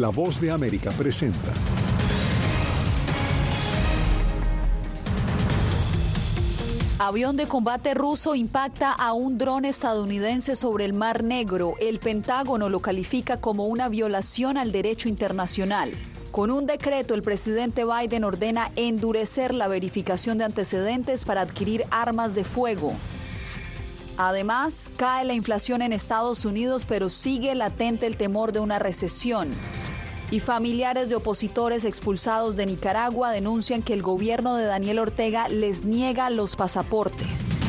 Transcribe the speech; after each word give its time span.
La 0.00 0.08
voz 0.08 0.40
de 0.40 0.50
América 0.50 0.90
presenta. 0.92 1.52
Avión 6.98 7.36
de 7.36 7.46
combate 7.46 7.92
ruso 7.92 8.34
impacta 8.34 8.92
a 8.92 9.12
un 9.12 9.36
dron 9.36 9.66
estadounidense 9.66 10.56
sobre 10.56 10.86
el 10.86 10.94
Mar 10.94 11.22
Negro. 11.22 11.74
El 11.80 11.98
Pentágono 11.98 12.70
lo 12.70 12.80
califica 12.80 13.42
como 13.42 13.66
una 13.66 13.90
violación 13.90 14.56
al 14.56 14.72
derecho 14.72 15.10
internacional. 15.10 15.92
Con 16.30 16.50
un 16.50 16.64
decreto, 16.64 17.12
el 17.12 17.22
presidente 17.22 17.84
Biden 17.84 18.24
ordena 18.24 18.70
endurecer 18.76 19.52
la 19.52 19.68
verificación 19.68 20.38
de 20.38 20.44
antecedentes 20.44 21.26
para 21.26 21.42
adquirir 21.42 21.84
armas 21.90 22.34
de 22.34 22.44
fuego. 22.44 22.94
Además, 24.22 24.90
cae 24.98 25.24
la 25.24 25.32
inflación 25.32 25.80
en 25.80 25.94
Estados 25.94 26.44
Unidos, 26.44 26.84
pero 26.86 27.08
sigue 27.08 27.54
latente 27.54 28.06
el 28.06 28.18
temor 28.18 28.52
de 28.52 28.60
una 28.60 28.78
recesión. 28.78 29.48
Y 30.30 30.40
familiares 30.40 31.08
de 31.08 31.14
opositores 31.14 31.86
expulsados 31.86 32.54
de 32.54 32.66
Nicaragua 32.66 33.30
denuncian 33.30 33.82
que 33.82 33.94
el 33.94 34.02
gobierno 34.02 34.56
de 34.56 34.66
Daniel 34.66 34.98
Ortega 34.98 35.48
les 35.48 35.86
niega 35.86 36.28
los 36.28 36.54
pasaportes. 36.54 37.59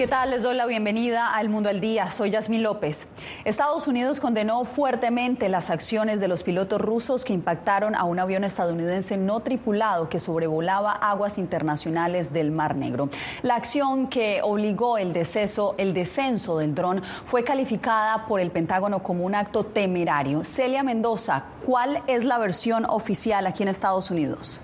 ¿Qué 0.00 0.08
tal? 0.08 0.30
Les 0.30 0.42
doy 0.42 0.56
la 0.56 0.64
bienvenida 0.64 1.34
al 1.34 1.50
Mundo 1.50 1.68
al 1.68 1.78
Día. 1.78 2.10
Soy 2.10 2.30
Yasmín 2.30 2.62
López. 2.62 3.06
Estados 3.44 3.86
Unidos 3.86 4.18
condenó 4.18 4.64
fuertemente 4.64 5.50
las 5.50 5.68
acciones 5.68 6.20
de 6.20 6.26
los 6.26 6.42
pilotos 6.42 6.80
rusos 6.80 7.22
que 7.22 7.34
impactaron 7.34 7.94
a 7.94 8.04
un 8.04 8.18
avión 8.18 8.42
estadounidense 8.42 9.18
no 9.18 9.40
tripulado 9.40 10.08
que 10.08 10.18
sobrevolaba 10.18 10.92
aguas 10.92 11.36
internacionales 11.36 12.32
del 12.32 12.50
Mar 12.50 12.76
Negro. 12.76 13.10
La 13.42 13.56
acción 13.56 14.06
que 14.06 14.40
obligó 14.42 14.96
el, 14.96 15.12
deceso, 15.12 15.74
el 15.76 15.92
descenso 15.92 16.56
del 16.56 16.74
dron 16.74 17.02
fue 17.26 17.44
calificada 17.44 18.24
por 18.26 18.40
el 18.40 18.50
Pentágono 18.50 19.02
como 19.02 19.26
un 19.26 19.34
acto 19.34 19.64
temerario. 19.64 20.44
Celia 20.44 20.82
Mendoza, 20.82 21.44
¿cuál 21.66 22.02
es 22.06 22.24
la 22.24 22.38
versión 22.38 22.86
oficial 22.86 23.46
aquí 23.46 23.64
en 23.64 23.68
Estados 23.68 24.10
Unidos? 24.10 24.62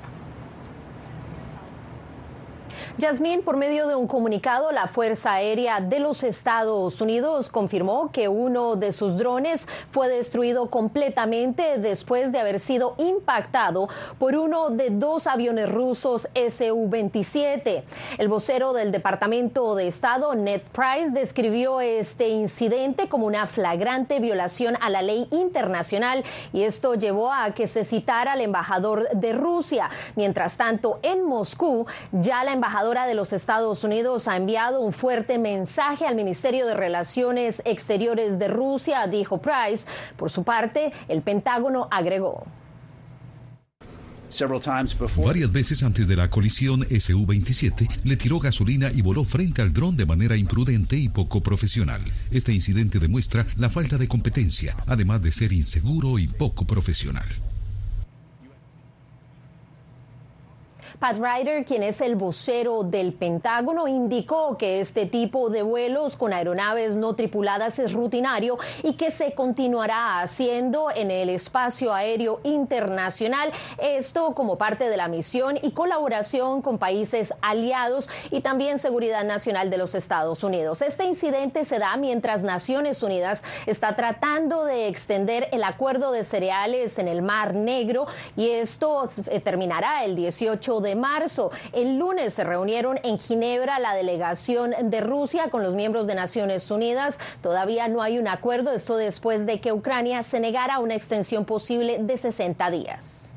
Yasmín, 2.99 3.43
por 3.43 3.59
medio 3.59 3.87
de 3.89 3.95
un 3.95 4.07
comunicado, 4.07 4.73
la 4.73 4.87
Fuerza 4.87 5.35
Aérea 5.35 5.83
de 5.83 5.99
los 5.99 6.25
Estados 6.25 6.99
Unidos 7.03 7.51
confirmó 7.51 8.11
que 8.11 8.27
uno 8.27 8.75
de 8.75 8.91
sus 8.93 9.19
drones 9.19 9.69
fue 9.91 10.09
destruido 10.09 10.71
completamente 10.71 11.77
después 11.77 12.33
de 12.33 12.41
haber 12.41 12.59
sido 12.59 12.95
impactado 12.97 13.91
por 14.19 14.35
uno 14.35 14.71
de 14.71 14.89
dos 14.89 15.27
aviones 15.27 15.71
rusos 15.71 16.27
Su-27. 16.33 17.83
El 18.17 18.29
vocero 18.29 18.73
del 18.73 18.93
Departamento 18.93 19.75
de 19.75 19.89
Estado, 19.89 20.35
Ned 20.35 20.63
Price, 20.73 21.11
describió 21.11 21.83
este 21.83 22.31
incidente 22.31 23.11
como 23.11 23.27
una 23.27 23.47
flagrante 23.47 24.21
violación 24.21 24.75
a 24.81 24.89
la 24.89 25.03
ley 25.03 25.29
internacional 25.33 26.25
y 26.51 26.63
esto 26.63 26.95
llevó 26.95 27.31
a 27.31 27.51
que 27.51 27.67
se 27.67 27.85
citara 27.85 28.33
al 28.33 28.41
embajador 28.41 29.11
de 29.11 29.35
Rusia. 29.35 29.91
Mientras 30.15 30.57
tanto, 30.57 30.99
en 31.03 31.27
Moscú, 31.27 31.85
ya 32.11 32.43
la 32.43 32.55
embajadora 32.55 32.86
de 32.87 33.15
los 33.15 33.33
Estados 33.33 33.83
Unidos 33.83 34.29
ha 34.29 34.37
enviado 34.37 34.81
un 34.81 34.93
fuerte 34.93 35.39
mensaje 35.39 36.07
al 36.07 36.15
Ministerio 36.15 36.67
de 36.67 36.75
Relaciones 36.75 37.61
Exteriores 37.65 38.39
de 38.39 38.47
Rusia, 38.47 39.09
dijo 39.09 39.39
Price. 39.39 39.87
Por 40.17 40.31
su 40.31 40.45
parte, 40.45 40.93
el 41.09 41.23
Pentágono 41.23 41.89
agregó. 41.91 42.47
Varias 45.25 45.53
veces 45.53 45.83
antes 45.83 46.07
de 46.07 46.17
la 46.17 46.31
colisión, 46.31 46.83
SU-27 46.89 48.03
le 48.05 48.17
tiró 48.17 48.39
gasolina 48.39 48.91
y 48.93 49.03
voló 49.03 49.25
frente 49.25 49.63
al 49.63 49.73
dron 49.73 49.97
de 49.97 50.07
manera 50.07 50.37
imprudente 50.37 50.97
y 50.97 51.09
poco 51.09 51.43
profesional. 51.43 52.03
Este 52.31 52.53
incidente 52.53 53.01
demuestra 53.01 53.47
la 53.57 53.69
falta 53.69 53.99
de 53.99 54.07
competencia, 54.07 54.77
además 54.87 55.23
de 55.23 55.33
ser 55.33 55.53
inseguro 55.53 56.19
y 56.19 56.29
poco 56.29 56.65
profesional. 56.67 57.27
Pat 60.99 61.19
Ryder, 61.19 61.67
quien 61.67 61.83
es 61.83 62.01
el 62.01 62.17
vocero 62.17 62.83
del 62.83 63.13
Pentágono, 63.13 63.87
indicó 63.87 64.57
que 64.57 64.81
este 64.81 65.05
tipo 65.05 65.51
de 65.51 65.63
vuelos 65.63 66.17
con 66.17 66.33
aeronaves 66.33 66.97
no 66.97 67.15
tripuladas 67.15 67.79
es 67.79 67.93
rutinario 67.93 68.57
y 68.83 68.95
que 68.95 69.11
se 69.11 69.35
continuará 69.35 70.21
haciendo 70.21 70.89
en 70.95 71.11
el 71.11 71.29
espacio 71.29 71.93
aéreo 71.93 72.41
internacional. 72.45 73.53
Esto 73.79 74.33
como 74.35 74.57
parte 74.57 74.89
de 74.89 74.97
la 74.97 75.09
misión 75.09 75.59
y 75.61 75.73
colaboración 75.73 76.63
con 76.63 76.79
países 76.79 77.35
aliados 77.43 78.09
y 78.31 78.41
también 78.41 78.79
seguridad 78.79 79.25
nacional 79.25 79.69
de 79.69 79.77
los 79.77 79.95
Estados 79.95 80.43
Unidos. 80.45 80.81
Este 80.81 81.05
incidente 81.05 81.65
se 81.65 81.79
da 81.79 81.97
mientras 81.99 82.43
Naciones 82.43 83.03
Unidas 83.03 83.45
está 83.67 83.97
tratando 83.97 84.65
de 84.65 84.89
extender 84.89 85.49
el 85.53 85.63
acuerdo 85.63 86.11
de 86.11 86.25
cereales 86.25 86.99
en 86.99 87.09
el 87.09 87.21
Mar 87.21 87.55
Negro 87.55 88.07
y 88.35 88.49
esto 88.49 89.11
eh, 89.27 89.41
terminará 89.41 90.05
el 90.05 90.17
18 90.17 90.81
de 90.81 90.86
de 90.87 90.95
marzo. 90.95 91.51
El 91.75 91.99
lunes 91.99 92.33
se 92.33 92.45
reunieron 92.45 92.99
en 93.03 93.19
Ginebra 93.19 93.79
la 93.79 93.95
delegación 93.95 94.75
de 94.85 95.01
Rusia 95.03 95.51
con 95.51 95.63
los 95.63 95.75
miembros 95.75 96.07
de 96.07 96.15
Naciones 96.15 96.71
Unidas. 96.71 97.19
Todavía 97.43 97.89
no 97.89 98.01
hay 98.01 98.19
un 98.19 98.29
acuerdo, 98.29 98.73
esto 98.73 98.97
después 98.97 99.45
de 99.45 99.61
que 99.61 99.75
Ucrania 99.75 100.23
se 100.23 100.41
negara 100.41 100.79
una 100.79 100.95
extensión 100.95 101.45
posible 101.45 101.99
de 102.01 102.17
60 102.17 102.71
días. 102.71 103.36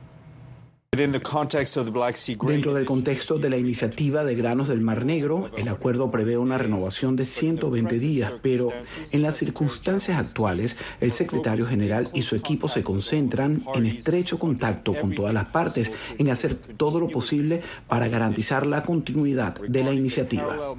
Dentro 0.99 2.73
del 2.73 2.85
contexto 2.85 3.39
de 3.39 3.49
la 3.49 3.55
iniciativa 3.55 4.25
de 4.25 4.35
granos 4.35 4.67
del 4.67 4.81
Mar 4.81 5.05
Negro, 5.05 5.49
el 5.55 5.69
acuerdo 5.69 6.11
prevé 6.11 6.37
una 6.37 6.57
renovación 6.57 7.15
de 7.15 7.25
120 7.25 7.99
días, 7.99 8.33
pero 8.41 8.73
en 9.11 9.21
las 9.21 9.37
circunstancias 9.37 10.19
actuales, 10.19 10.75
el 10.99 11.13
secretario 11.13 11.65
general 11.65 12.09
y 12.13 12.23
su 12.23 12.35
equipo 12.35 12.67
se 12.67 12.83
concentran 12.83 13.63
en 13.75 13.85
estrecho 13.85 14.37
contacto 14.37 14.93
con 14.93 15.15
todas 15.15 15.33
las 15.33 15.45
partes 15.45 15.93
en 16.17 16.31
hacer 16.31 16.55
todo 16.55 16.99
lo 16.99 17.07
posible 17.07 17.61
para 17.87 18.09
garantizar 18.09 18.65
la 18.65 18.83
continuidad 18.83 19.55
de 19.61 19.83
la 19.83 19.93
iniciativa. 19.93 20.75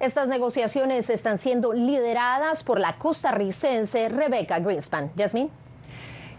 Estas 0.00 0.26
negociaciones 0.26 1.10
están 1.10 1.38
siendo 1.38 1.72
lideradas 1.72 2.64
por 2.64 2.80
la 2.80 2.98
costarricense 2.98 4.08
Rebecca 4.08 4.58
Greenspan. 4.58 5.12
Jasmine. 5.16 5.63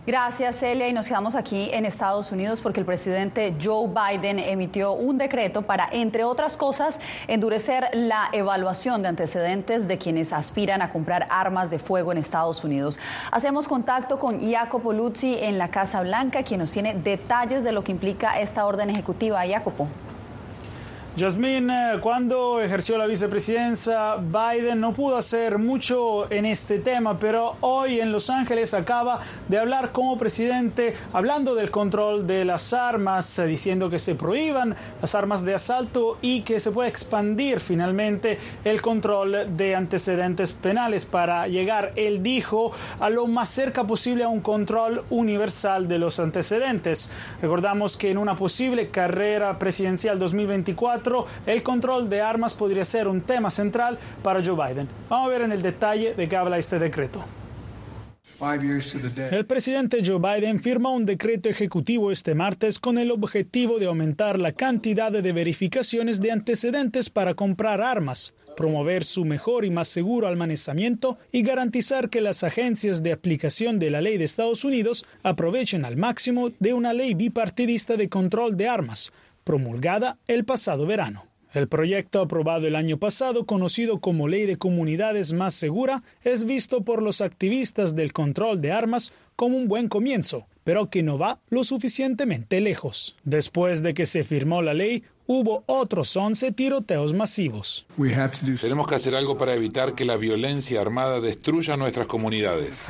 Gracias, 0.07 0.57
Celia. 0.57 0.87
Y 0.87 0.93
nos 0.93 1.07
quedamos 1.07 1.33
aquí 1.33 1.69
en 1.73 1.83
Estados 1.83 2.31
Unidos 2.31 2.61
porque 2.61 2.79
el 2.79 2.85
presidente 2.85 3.55
Joe 3.59 3.87
Biden 3.87 4.37
emitió 4.37 4.93
un 4.93 5.17
decreto 5.17 5.63
para, 5.63 5.89
entre 5.91 6.23
otras 6.23 6.57
cosas, 6.57 6.99
endurecer 7.27 7.89
la 7.93 8.29
evaluación 8.31 9.01
de 9.01 9.07
antecedentes 9.07 9.87
de 9.87 9.97
quienes 9.97 10.31
aspiran 10.31 10.83
a 10.83 10.91
comprar 10.91 11.25
armas 11.31 11.71
de 11.71 11.79
fuego 11.79 12.11
en 12.11 12.19
Estados 12.19 12.63
Unidos. 12.63 12.99
Hacemos 13.31 13.67
contacto 13.67 14.19
con 14.19 14.47
Jacopo 14.47 14.93
Luzzi 14.93 15.39
en 15.41 15.57
la 15.57 15.69
Casa 15.69 16.03
Blanca, 16.03 16.43
quien 16.43 16.59
nos 16.59 16.69
tiene 16.69 16.93
detalles 16.93 17.63
de 17.63 17.71
lo 17.71 17.83
que 17.83 17.91
implica 17.91 18.39
esta 18.39 18.63
orden 18.67 18.91
ejecutiva. 18.91 19.41
Jacopo. 19.47 19.87
Jasmine, 21.17 21.93
eh, 21.93 21.99
cuando 22.01 22.59
ejerció 22.59 22.97
la 22.97 23.05
vicepresidencia, 23.05 24.17
Biden 24.17 24.81
no 24.81 24.91
pudo 24.91 25.15
hacer 25.15 25.57
mucho 25.57 26.29
en 26.29 26.45
este 26.45 26.79
tema, 26.79 27.17
pero 27.17 27.55
hoy 27.61 28.01
en 28.01 28.11
Los 28.11 28.29
Ángeles 28.29 28.73
acaba 28.73 29.21
de 29.47 29.57
hablar 29.57 29.93
como 29.93 30.17
presidente, 30.17 30.93
hablando 31.13 31.55
del 31.55 31.71
control 31.71 32.27
de 32.27 32.43
las 32.43 32.73
armas, 32.73 33.39
eh, 33.39 33.45
diciendo 33.45 33.89
que 33.89 33.97
se 33.97 34.15
prohíban 34.15 34.75
las 35.01 35.15
armas 35.15 35.45
de 35.45 35.53
asalto 35.53 36.17
y 36.21 36.41
que 36.41 36.59
se 36.59 36.71
puede 36.71 36.89
expandir 36.89 37.61
finalmente 37.61 38.37
el 38.65 38.81
control 38.81 39.55
de 39.55 39.73
antecedentes 39.73 40.51
penales 40.51 41.05
para 41.05 41.47
llegar, 41.47 41.93
él 41.95 42.23
dijo, 42.23 42.73
a 42.99 43.09
lo 43.09 43.25
más 43.25 43.47
cerca 43.47 43.85
posible 43.85 44.25
a 44.25 44.27
un 44.27 44.41
control 44.41 45.05
universal 45.09 45.87
de 45.87 45.97
los 45.97 46.19
antecedentes. 46.19 47.09
Recordamos 47.41 47.95
que 47.95 48.11
en 48.11 48.17
una 48.17 48.35
posible 48.35 48.89
carrera 48.89 49.57
presidencial 49.57 50.19
2024, 50.19 51.04
el 51.45 51.63
control 51.63 52.09
de 52.09 52.21
armas 52.21 52.53
podría 52.53 52.85
ser 52.85 53.07
un 53.07 53.21
tema 53.21 53.49
central 53.49 53.97
para 54.23 54.43
Joe 54.43 54.55
Biden. 54.55 54.87
Vamos 55.09 55.27
a 55.27 55.29
ver 55.29 55.41
en 55.41 55.51
el 55.51 55.61
detalle 55.61 56.13
de 56.13 56.27
qué 56.27 56.35
habla 56.35 56.57
este 56.57 56.79
decreto. 56.79 57.23
El 59.31 59.45
presidente 59.45 60.01
Joe 60.05 60.19
Biden 60.19 60.59
firma 60.59 60.89
un 60.89 61.05
decreto 61.05 61.47
ejecutivo 61.47 62.11
este 62.11 62.35
martes 62.35 62.79
con 62.79 62.97
el 62.97 63.11
objetivo 63.11 63.79
de 63.79 63.85
aumentar 63.85 64.39
la 64.39 64.51
cantidad 64.51 65.09
de 65.11 65.31
verificaciones 65.31 66.19
de 66.19 66.31
antecedentes 66.31 67.09
para 67.09 67.33
comprar 67.33 67.81
armas, 67.81 68.33
promover 68.57 69.05
su 69.05 69.23
mejor 69.23 69.63
y 69.63 69.69
más 69.69 69.87
seguro 69.87 70.27
almacenamiento 70.27 71.17
y 71.31 71.43
garantizar 71.43 72.09
que 72.09 72.19
las 72.19 72.43
agencias 72.43 73.03
de 73.03 73.13
aplicación 73.13 73.79
de 73.79 73.89
la 73.89 74.01
ley 74.01 74.17
de 74.17 74.25
Estados 74.25 74.65
Unidos 74.65 75.05
aprovechen 75.23 75.85
al 75.85 75.95
máximo 75.95 76.51
de 76.59 76.73
una 76.73 76.91
ley 76.91 77.13
bipartidista 77.13 77.95
de 77.95 78.09
control 78.09 78.57
de 78.57 78.67
armas, 78.67 79.13
promulgada 79.45 80.17
el 80.27 80.43
pasado 80.43 80.85
verano. 80.85 81.23
El 81.53 81.69
proyecto 81.69 82.19
aprobado 82.19 82.67
el 82.67 82.75
año 82.75 82.97
pasado, 82.97 83.45
conocido 83.45 84.01
como 84.01 84.27
Ley 84.27 84.45
de 84.45 84.57
Comunidades 84.57 85.31
Más 85.31 85.53
Segura, 85.53 86.03
es 86.25 86.43
visto 86.43 86.81
por 86.81 87.01
los 87.01 87.21
activistas 87.21 87.95
del 87.95 88.11
control 88.11 88.59
de 88.59 88.73
armas 88.73 89.13
como 89.37 89.55
un 89.55 89.69
buen 89.69 89.87
comienzo, 89.87 90.47
pero 90.65 90.89
que 90.89 91.01
no 91.01 91.17
va 91.17 91.39
lo 91.47 91.63
suficientemente 91.63 92.59
lejos. 92.59 93.15
Después 93.23 93.81
de 93.81 93.93
que 93.93 94.05
se 94.05 94.25
firmó 94.25 94.61
la 94.61 94.73
ley, 94.73 95.03
hubo 95.27 95.63
otros 95.67 96.17
11 96.17 96.51
tiroteos 96.51 97.13
masivos. 97.13 97.85
Tenemos 98.59 98.85
que 98.85 98.95
hacer 98.95 99.15
algo 99.15 99.37
para 99.37 99.53
evitar 99.53 99.93
que 99.93 100.03
la 100.03 100.17
violencia 100.17 100.81
armada 100.81 101.21
destruya 101.21 101.77
nuestras 101.77 102.07
comunidades. 102.07 102.83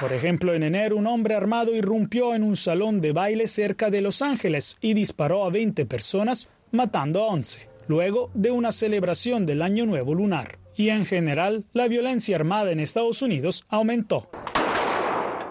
Por 0.00 0.14
ejemplo, 0.14 0.54
en 0.54 0.62
enero 0.62 0.96
un 0.96 1.06
hombre 1.06 1.34
armado 1.34 1.76
irrumpió 1.76 2.34
en 2.34 2.42
un 2.42 2.56
salón 2.56 3.02
de 3.02 3.12
baile 3.12 3.46
cerca 3.46 3.90
de 3.90 4.00
Los 4.00 4.22
Ángeles 4.22 4.78
y 4.80 4.94
disparó 4.94 5.44
a 5.44 5.50
20 5.50 5.84
personas, 5.84 6.48
matando 6.72 7.22
a 7.22 7.26
11, 7.26 7.68
luego 7.86 8.30
de 8.32 8.50
una 8.50 8.72
celebración 8.72 9.44
del 9.44 9.60
Año 9.60 9.84
Nuevo 9.84 10.14
Lunar. 10.14 10.58
Y 10.74 10.88
en 10.88 11.04
general, 11.04 11.64
la 11.74 11.86
violencia 11.86 12.36
armada 12.36 12.72
en 12.72 12.80
Estados 12.80 13.20
Unidos 13.20 13.66
aumentó. 13.68 14.30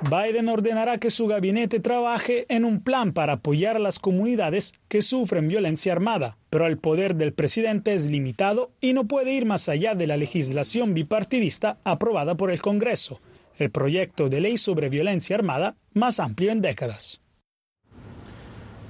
Biden 0.10 0.50
ordenará 0.50 0.98
que 0.98 1.12
su 1.12 1.28
gabinete 1.28 1.80
trabaje 1.80 2.46
en 2.50 2.66
un 2.66 2.82
plan 2.82 3.14
para 3.14 3.34
apoyar 3.34 3.76
a 3.76 3.80
las 3.80 4.00
comunidades 4.00 4.74
que 4.88 5.04
sufren 5.04 5.48
violencia 5.48 5.92
armada, 5.92 6.38
pero 6.50 6.66
el 6.66 6.80
poder 6.80 7.16
del 7.16 7.34
presidente 7.34 7.94
es 7.94 8.10
limitado 8.10 8.72
y 8.82 8.94
no 8.94 9.04
puede 9.04 9.34
ir 9.34 9.46
más 9.46 9.70
allá 9.70 9.94
de 9.94 10.08
la 10.08 10.18
legislación 10.18 10.96
bipartidista 10.96 11.78
aprobada 11.84 12.36
por 12.36 12.50
el 12.50 12.62
Congreso, 12.62 13.20
el 13.60 13.72
proyecto 13.72 14.30
de 14.30 14.42
ley 14.42 14.58
sobre 14.58 14.90
violencia 14.90 15.36
armada 15.36 15.76
más 15.94 16.20
amplio 16.20 16.52
en 16.52 16.62
décadas. 16.62 17.22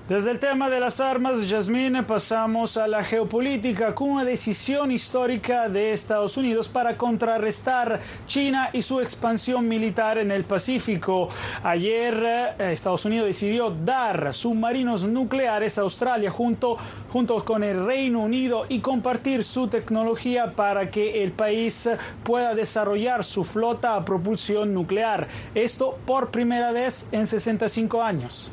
Desde 0.09 0.31
el 0.31 0.39
tema 0.39 0.71
de 0.71 0.79
las 0.79 0.99
armas, 0.99 1.47
Yasmín, 1.47 2.03
pasamos 2.03 2.77
a 2.77 2.87
la 2.87 3.03
geopolítica 3.03 3.93
con 3.93 4.09
una 4.09 4.25
decisión 4.25 4.91
histórica 4.91 5.69
de 5.69 5.91
Estados 5.91 6.35
Unidos 6.35 6.67
para 6.67 6.97
contrarrestar 6.97 7.99
China 8.25 8.71
y 8.73 8.81
su 8.81 9.01
expansión 9.01 9.67
militar 9.67 10.17
en 10.17 10.31
el 10.31 10.45
Pacífico. 10.45 11.29
Ayer 11.61 12.23
eh, 12.25 12.71
Estados 12.71 13.05
Unidos 13.05 13.27
decidió 13.27 13.69
dar 13.69 14.33
submarinos 14.33 15.05
nucleares 15.07 15.77
a 15.77 15.81
Australia 15.81 16.31
junto, 16.31 16.77
junto 17.13 17.45
con 17.45 17.63
el 17.63 17.85
Reino 17.85 18.21
Unido 18.21 18.65
y 18.67 18.79
compartir 18.79 19.43
su 19.43 19.67
tecnología 19.67 20.55
para 20.55 20.89
que 20.89 21.21
el 21.21 21.33
país 21.33 21.87
pueda 22.23 22.55
desarrollar 22.55 23.23
su 23.23 23.43
flota 23.43 23.93
a 23.93 24.03
propulsión 24.03 24.73
nuclear. 24.73 25.27
Esto 25.53 25.99
por 26.07 26.31
primera 26.31 26.71
vez 26.71 27.07
en 27.11 27.27
65 27.27 28.01
años. 28.01 28.51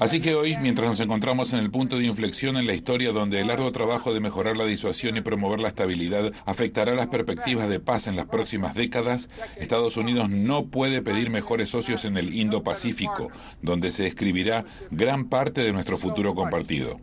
Así 0.00 0.18
que 0.22 0.34
hoy, 0.34 0.56
mientras 0.56 0.88
nos 0.88 1.00
encontramos 1.00 1.52
en 1.52 1.58
el 1.58 1.70
punto 1.70 1.98
de 1.98 2.06
inflexión 2.06 2.56
en 2.56 2.66
la 2.66 2.72
historia 2.72 3.12
donde 3.12 3.38
el 3.38 3.50
arduo 3.50 3.70
trabajo 3.70 4.14
de 4.14 4.20
mejorar 4.20 4.56
la 4.56 4.64
disuasión 4.64 5.18
y 5.18 5.20
promover 5.20 5.60
la 5.60 5.68
estabilidad 5.68 6.32
afectará 6.46 6.94
las 6.94 7.08
perspectivas 7.08 7.68
de 7.68 7.80
paz 7.80 8.06
en 8.06 8.16
las 8.16 8.24
próximas 8.24 8.74
décadas, 8.74 9.28
Estados 9.56 9.98
Unidos 9.98 10.30
no 10.30 10.68
puede 10.68 11.02
pedir 11.02 11.28
mejores 11.28 11.68
socios 11.68 12.06
en 12.06 12.16
el 12.16 12.32
Indo-Pacífico, 12.32 13.28
donde 13.60 13.92
se 13.92 14.06
escribirá 14.06 14.64
gran 14.90 15.28
parte 15.28 15.62
de 15.62 15.72
nuestro 15.74 15.98
futuro 15.98 16.34
compartido. 16.34 16.98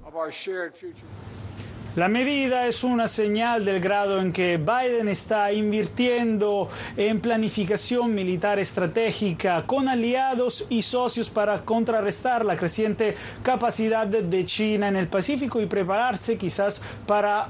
La 1.98 2.08
medida 2.08 2.68
es 2.68 2.84
una 2.84 3.08
señal 3.08 3.66
del 3.66 3.80
grado 3.80 4.20
en 4.20 4.32
que 4.32 4.58
Biden 4.58 5.08
está 5.08 5.52
invirtiendo 5.52 6.70
en 6.96 7.20
planificación 7.20 8.14
militar 8.14 8.60
estratégica 8.60 9.64
con 9.66 9.90
aliados 9.90 10.68
y 10.70 10.84
socios 10.84 11.28
para 11.28 11.62
contrarrestar 11.62 12.46
la 12.46 12.56
creciente 12.56 13.16
capacidad 13.42 14.06
de 14.06 14.46
China 14.46 14.90
en 14.90 14.96
el 14.96 15.08
Pacífico 15.08 15.60
y 15.60 15.66
prepararse 15.66 16.38
quizás 16.38 16.84
para 17.08 17.50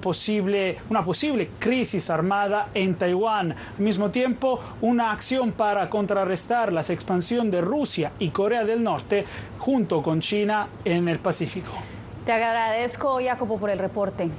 posible, 0.00 0.78
una 0.90 1.04
posible 1.04 1.50
crisis 1.60 2.10
armada 2.10 2.70
en 2.74 2.96
Taiwán. 2.96 3.52
Al 3.52 3.80
mismo 3.80 4.10
tiempo, 4.10 4.58
una 4.80 5.12
acción 5.12 5.52
para 5.52 5.88
contrarrestar 5.88 6.72
la 6.72 6.80
expansión 6.80 7.48
de 7.48 7.60
Rusia 7.60 8.10
y 8.18 8.30
Corea 8.30 8.64
del 8.64 8.82
Norte 8.82 9.24
junto 9.60 10.02
con 10.02 10.20
China 10.20 10.66
en 10.84 11.08
el 11.08 11.20
Pacífico. 11.20 11.93
Te 12.24 12.32
agradezco, 12.32 13.18
Jacopo, 13.22 13.58
por 13.58 13.68
el 13.68 13.78
reporte. 13.78 14.30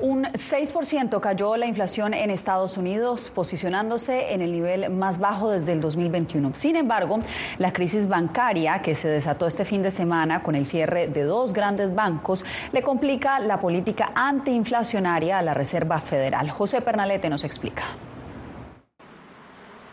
Un 0.00 0.24
6% 0.24 1.20
cayó 1.20 1.58
la 1.58 1.66
inflación 1.66 2.14
en 2.14 2.30
Estados 2.30 2.78
Unidos, 2.78 3.30
posicionándose 3.34 4.32
en 4.32 4.40
el 4.40 4.50
nivel 4.50 4.88
más 4.88 5.18
bajo 5.18 5.50
desde 5.50 5.74
el 5.74 5.82
2021. 5.82 6.54
Sin 6.54 6.74
embargo, 6.74 7.20
la 7.58 7.74
crisis 7.74 8.08
bancaria 8.08 8.80
que 8.80 8.94
se 8.94 9.08
desató 9.08 9.46
este 9.46 9.66
fin 9.66 9.82
de 9.82 9.90
semana 9.90 10.42
con 10.42 10.54
el 10.54 10.64
cierre 10.64 11.06
de 11.06 11.24
dos 11.24 11.52
grandes 11.52 11.94
bancos 11.94 12.46
le 12.72 12.82
complica 12.82 13.38
la 13.40 13.60
política 13.60 14.10
antiinflacionaria 14.14 15.38
a 15.38 15.42
la 15.42 15.52
Reserva 15.52 16.00
Federal. 16.00 16.48
José 16.50 16.80
Pernalete 16.80 17.28
nos 17.28 17.44
explica. 17.44 17.84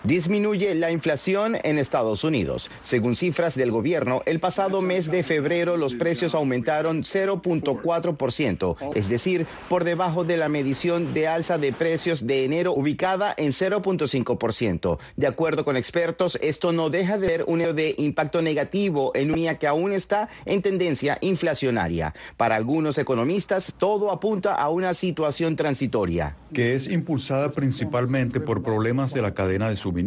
Disminuye 0.10 0.74
la 0.74 0.90
inflación 0.90 1.56
en 1.62 1.78
Estados 1.78 2.24
Unidos. 2.24 2.72
Según 2.82 3.16
cifras 3.16 3.54
del 3.54 3.70
gobierno, 3.70 4.24
el 4.26 4.40
pasado 4.40 4.82
mes 4.82 5.12
de 5.12 5.22
febrero 5.22 5.78
los 5.78 5.94
precios 5.94 6.34
aumentaron 6.34 7.04
0.4%, 7.04 8.96
es 8.96 9.08
decir, 9.08 9.46
por 9.70 9.84
debajo 9.84 10.24
de 10.24 10.38
la 10.38 10.50
medición 10.50 11.14
de 11.14 11.28
alza 11.28 11.60
de 11.60 11.74
precios 11.74 12.26
de 12.26 12.44
enero 12.44 12.74
ubicada 12.74 13.36
en 13.38 13.52
0.5%. 13.52 14.98
De 15.16 15.28
acuerdo 15.28 15.64
con 15.64 15.78
expertos, 15.78 16.40
esto 16.42 16.72
no 16.72 16.90
deja 16.90 17.20
de 17.20 17.28
ser 17.28 17.44
un 17.46 17.62
impacto 17.98 18.42
negativo 18.42 19.12
en 19.14 19.32
una 19.32 19.60
que 19.60 19.68
aún 19.68 19.92
está 19.92 20.28
en 20.46 20.64
tendencia 20.64 21.20
inflacionaria. 21.22 22.16
Para 22.36 22.56
algunos 22.56 22.98
economistas, 22.98 23.76
todo 23.78 24.12
apunta 24.12 24.56
a 24.56 24.70
una 24.70 24.96
situación 24.96 25.56
transitoria. 25.56 26.36
Que 26.52 26.74
es 26.74 26.88
impulsada 26.88 27.52
principalmente 27.52 28.40
por 28.40 28.64
problemas 28.64 29.14
de 29.14 29.22
la 29.22 29.36
cadena 29.36 29.70
de 29.70 29.76
suministro 29.76 29.99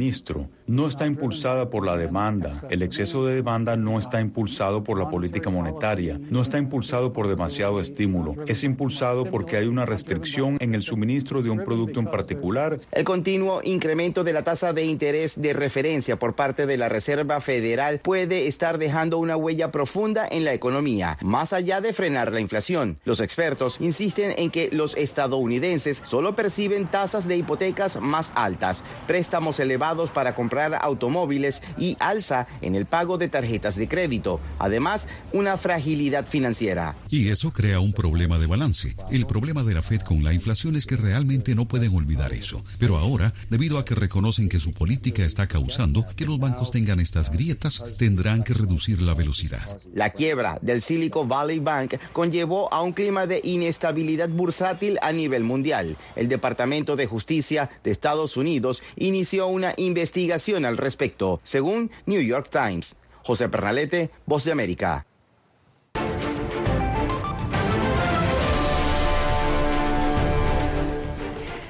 No 0.66 0.86
está 0.86 1.06
impulsada 1.06 1.68
por 1.68 1.84
la 1.84 1.96
demanda. 1.96 2.52
El 2.70 2.82
exceso 2.82 3.26
de 3.26 3.34
demanda 3.34 3.76
no 3.76 3.98
está 3.98 4.20
impulsado 4.20 4.82
por 4.82 4.98
la 4.98 5.08
política 5.08 5.50
monetaria. 5.50 6.18
No 6.30 6.40
está 6.40 6.58
impulsado 6.58 7.12
por 7.12 7.28
demasiado 7.28 7.80
estímulo. 7.80 8.36
Es 8.46 8.64
impulsado 8.64 9.26
porque 9.26 9.56
hay 9.56 9.66
una 9.66 9.84
restricción 9.84 10.56
en 10.60 10.74
el 10.74 10.82
suministro 10.82 11.42
de 11.42 11.50
un 11.50 11.64
producto 11.64 12.00
en 12.00 12.06
particular. 12.06 12.78
El 12.90 13.04
continuo 13.04 13.60
incremento 13.64 14.24
de 14.24 14.32
la 14.32 14.44
tasa 14.44 14.72
de 14.72 14.84
interés 14.84 15.40
de 15.40 15.52
referencia 15.52 16.18
por 16.18 16.34
parte 16.34 16.64
de 16.66 16.78
la 16.78 16.88
Reserva 16.88 17.40
Federal 17.40 17.98
puede 17.98 18.46
estar 18.46 18.78
dejando 18.78 19.18
una 19.18 19.36
huella 19.36 19.70
profunda 19.70 20.26
en 20.30 20.44
la 20.44 20.54
economía, 20.54 21.18
más 21.20 21.52
allá 21.52 21.80
de 21.80 21.92
frenar 21.92 22.32
la 22.32 22.40
inflación. 22.40 22.98
Los 23.04 23.20
expertos 23.20 23.76
insisten 23.80 24.34
en 24.38 24.50
que 24.50 24.70
los 24.72 24.96
estadounidenses 24.96 26.00
solo 26.04 26.34
perciben 26.34 26.86
tasas 26.86 27.28
de 27.28 27.36
hipotecas 27.36 28.00
más 28.00 28.32
altas, 28.34 28.82
préstamos 29.06 29.60
elevados 29.60 29.71
elevados 29.72 30.10
para 30.10 30.34
comprar 30.34 30.78
automóviles 30.82 31.62
y 31.78 31.96
alza 31.98 32.46
en 32.60 32.74
el 32.74 32.84
pago 32.84 33.16
de 33.16 33.30
tarjetas 33.30 33.76
de 33.76 33.88
crédito. 33.88 34.38
Además, 34.58 35.06
una 35.32 35.56
fragilidad 35.56 36.26
financiera. 36.26 36.94
Y 37.08 37.30
eso 37.30 37.54
crea 37.54 37.80
un 37.80 37.94
problema 37.94 38.38
de 38.38 38.46
balance. 38.46 38.94
El 39.10 39.24
problema 39.26 39.62
de 39.62 39.72
la 39.72 39.80
Fed 39.80 40.02
con 40.02 40.22
la 40.22 40.34
inflación 40.34 40.76
es 40.76 40.84
que 40.84 40.96
realmente 40.96 41.54
no 41.54 41.64
pueden 41.64 41.96
olvidar 41.96 42.32
eso. 42.32 42.62
Pero 42.78 42.98
ahora, 42.98 43.32
debido 43.48 43.78
a 43.78 43.84
que 43.86 43.94
reconocen 43.94 44.50
que 44.50 44.60
su 44.60 44.72
política 44.72 45.24
está 45.24 45.46
causando 45.46 46.06
que 46.14 46.26
los 46.26 46.38
bancos 46.38 46.70
tengan 46.70 47.00
estas 47.00 47.30
grietas, 47.30 47.82
tendrán 47.96 48.42
que 48.42 48.52
reducir 48.52 49.00
la 49.00 49.14
velocidad. 49.14 49.80
La 49.94 50.10
quiebra 50.10 50.58
del 50.60 50.82
Silicon 50.82 51.28
Valley 51.28 51.60
Bank 51.60 51.94
conllevó 52.12 52.72
a 52.74 52.82
un 52.82 52.92
clima 52.92 53.26
de 53.26 53.40
inestabilidad 53.42 54.28
bursátil 54.28 54.98
a 55.00 55.12
nivel 55.12 55.44
mundial. 55.44 55.96
El 56.14 56.28
Departamento 56.28 56.94
de 56.94 57.06
Justicia 57.06 57.70
de 57.82 57.90
Estados 57.90 58.36
Unidos 58.36 58.82
inició 58.96 59.46
un 59.46 59.61
una 59.62 59.74
investigación 59.76 60.64
al 60.64 60.76
respecto, 60.76 61.38
según 61.44 61.92
New 62.06 62.20
York 62.20 62.48
Times. 62.50 62.98
José 63.22 63.48
Pernalete, 63.48 64.10
Voz 64.26 64.42
de 64.42 64.50
América. 64.50 65.06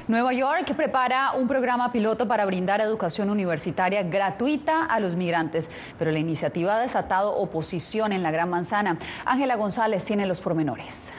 Nueva 0.07 0.33
York 0.33 0.73
prepara 0.75 1.33
un 1.33 1.47
programa 1.47 1.91
piloto 1.91 2.27
para 2.27 2.45
brindar 2.45 2.81
educación 2.81 3.29
universitaria 3.29 4.01
gratuita 4.01 4.85
a 4.85 4.99
los 4.99 5.15
migrantes, 5.15 5.69
pero 5.99 6.11
la 6.11 6.17
iniciativa 6.17 6.75
ha 6.75 6.81
desatado 6.81 7.35
oposición 7.35 8.11
en 8.11 8.23
la 8.23 8.31
Gran 8.31 8.49
Manzana. 8.49 8.97
Ángela 9.23 9.55
González 9.55 10.03
tiene 10.03 10.25
los 10.25 10.41
pormenores. 10.41 11.13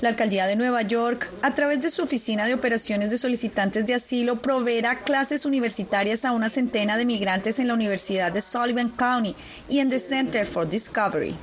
La 0.00 0.08
alcaldía 0.08 0.46
de 0.46 0.56
Nueva 0.56 0.80
York, 0.80 1.30
a 1.42 1.54
través 1.54 1.82
de 1.82 1.90
su 1.90 2.02
oficina 2.02 2.46
de 2.46 2.54
operaciones 2.54 3.10
de 3.10 3.18
solicitantes 3.18 3.86
de 3.86 3.92
asilo, 3.92 4.40
proveerá 4.40 5.00
clases 5.00 5.44
universitarias 5.44 6.24
a 6.24 6.32
una 6.32 6.48
centena 6.48 6.96
de 6.96 7.04
migrantes 7.04 7.58
en 7.58 7.68
la 7.68 7.74
Universidad 7.74 8.32
de 8.32 8.40
Sullivan 8.40 8.88
County 8.88 9.34
y 9.68 9.80
en 9.80 9.90
The 9.90 10.00
Center 10.00 10.46
for 10.46 10.66
Discovery. 10.66 11.34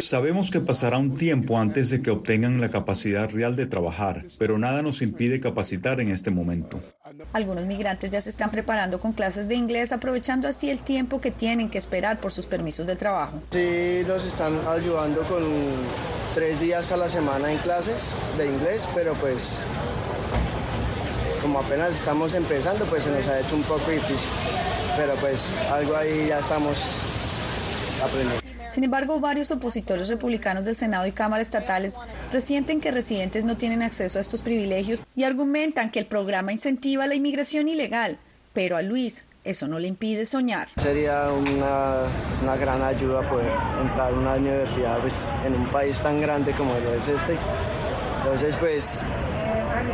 Sabemos 0.00 0.50
que 0.50 0.60
pasará 0.60 0.98
un 0.98 1.16
tiempo 1.16 1.58
antes 1.58 1.90
de 1.90 2.00
que 2.00 2.10
obtengan 2.10 2.60
la 2.60 2.70
capacidad 2.70 3.28
real 3.30 3.56
de 3.56 3.66
trabajar, 3.66 4.24
pero 4.38 4.58
nada 4.58 4.80
nos 4.82 5.02
impide 5.02 5.40
capacitar 5.40 6.00
en 6.00 6.12
este 6.12 6.30
momento. 6.30 6.80
Algunos 7.32 7.66
migrantes 7.66 8.10
ya 8.10 8.20
se 8.20 8.30
están 8.30 8.50
preparando 8.50 9.00
con 9.00 9.12
clases 9.12 9.48
de 9.48 9.54
inglés, 9.56 9.92
aprovechando 9.92 10.46
así 10.46 10.70
el 10.70 10.78
tiempo 10.78 11.20
que 11.20 11.30
tienen 11.30 11.68
que 11.68 11.78
esperar 11.78 12.18
por 12.20 12.30
sus 12.30 12.46
permisos 12.46 12.86
de 12.86 12.96
trabajo. 12.96 13.42
Sí, 13.50 14.02
nos 14.06 14.24
están 14.24 14.58
ayudando 14.68 15.22
con 15.22 15.42
tres 16.34 16.60
días 16.60 16.92
a 16.92 16.96
la 16.96 17.10
semana 17.10 17.50
en 17.50 17.58
clases 17.58 17.96
de 18.36 18.46
inglés, 18.46 18.86
pero 18.94 19.14
pues 19.14 19.54
como 21.42 21.58
apenas 21.58 21.94
estamos 21.94 22.34
empezando, 22.34 22.84
pues 22.84 23.02
se 23.02 23.10
nos 23.10 23.26
ha 23.28 23.40
hecho 23.40 23.56
un 23.56 23.62
poco 23.62 23.90
difícil. 23.90 24.16
Pero 24.96 25.14
pues 25.14 25.52
algo 25.72 25.96
ahí 25.96 26.26
ya 26.28 26.38
estamos 26.38 26.76
aprendiendo. 28.02 28.47
Sin 28.70 28.84
embargo, 28.84 29.20
varios 29.20 29.50
opositores 29.50 30.08
republicanos 30.08 30.64
del 30.64 30.76
Senado 30.76 31.06
y 31.06 31.12
Cámara 31.12 31.42
estatales 31.42 31.96
resienten 32.32 32.80
que 32.80 32.90
residentes 32.90 33.44
no 33.44 33.56
tienen 33.56 33.82
acceso 33.82 34.18
a 34.18 34.20
estos 34.20 34.42
privilegios 34.42 35.02
y 35.16 35.24
argumentan 35.24 35.90
que 35.90 36.00
el 36.00 36.06
programa 36.06 36.52
incentiva 36.52 37.06
la 37.06 37.14
inmigración 37.14 37.68
ilegal. 37.68 38.18
Pero 38.52 38.76
a 38.76 38.82
Luis 38.82 39.24
eso 39.44 39.66
no 39.66 39.78
le 39.78 39.88
impide 39.88 40.26
soñar. 40.26 40.68
Sería 40.76 41.30
una, 41.32 42.56
gran 42.56 42.82
ayuda 42.82 43.22
poder 43.30 43.50
entrar 43.80 44.12
a 44.12 44.16
una 44.16 44.34
universidad 44.34 44.98
pues, 44.98 45.14
en 45.46 45.54
un 45.54 45.66
país 45.68 45.98
tan 46.02 46.20
grande 46.20 46.52
como 46.52 46.74
lo 46.74 46.94
es 46.94 47.08
este. 47.08 47.34
Entonces, 48.22 48.54
pues 48.56 49.00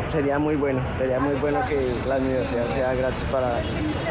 sería 0.08 0.38
muy 0.38 0.56
bueno, 0.56 0.80
sería 0.98 1.20
muy 1.20 1.34
bueno 1.36 1.60
que 1.68 1.88
la 2.08 2.16
universidad 2.16 2.66
sea 2.68 2.94
gratis 2.94 3.22
para 3.30 3.60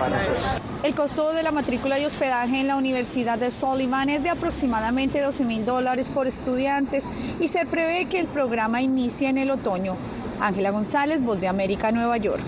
nosotros. 0.10 0.63
El 0.84 0.96
costo 0.96 1.32
de 1.32 1.44
la 1.44 1.54
matrícula 1.54 1.98
y 1.98 2.04
hospedaje 2.04 2.60
en 2.60 2.68
la 2.68 2.76
Universidad 2.76 3.40
de 3.40 3.52
Sullivan 3.52 4.10
es 4.10 4.22
de 4.22 4.30
aproximadamente 4.30 5.22
12 5.22 5.46
mil 5.46 5.66
dólares 5.66 6.10
por 6.10 6.28
estudiantes 6.28 7.10
y 7.40 7.48
se 7.48 7.66
prevé 7.66 8.10
que 8.10 8.20
el 8.20 8.28
programa 8.28 8.82
inicie 8.82 9.30
en 9.30 9.38
el 9.38 9.50
otoño. 9.50 9.96
Ángela 10.42 10.72
González, 10.72 11.24
Voz 11.24 11.40
de 11.40 11.48
América, 11.48 11.94
Nueva 11.94 12.18
York. 12.18 12.44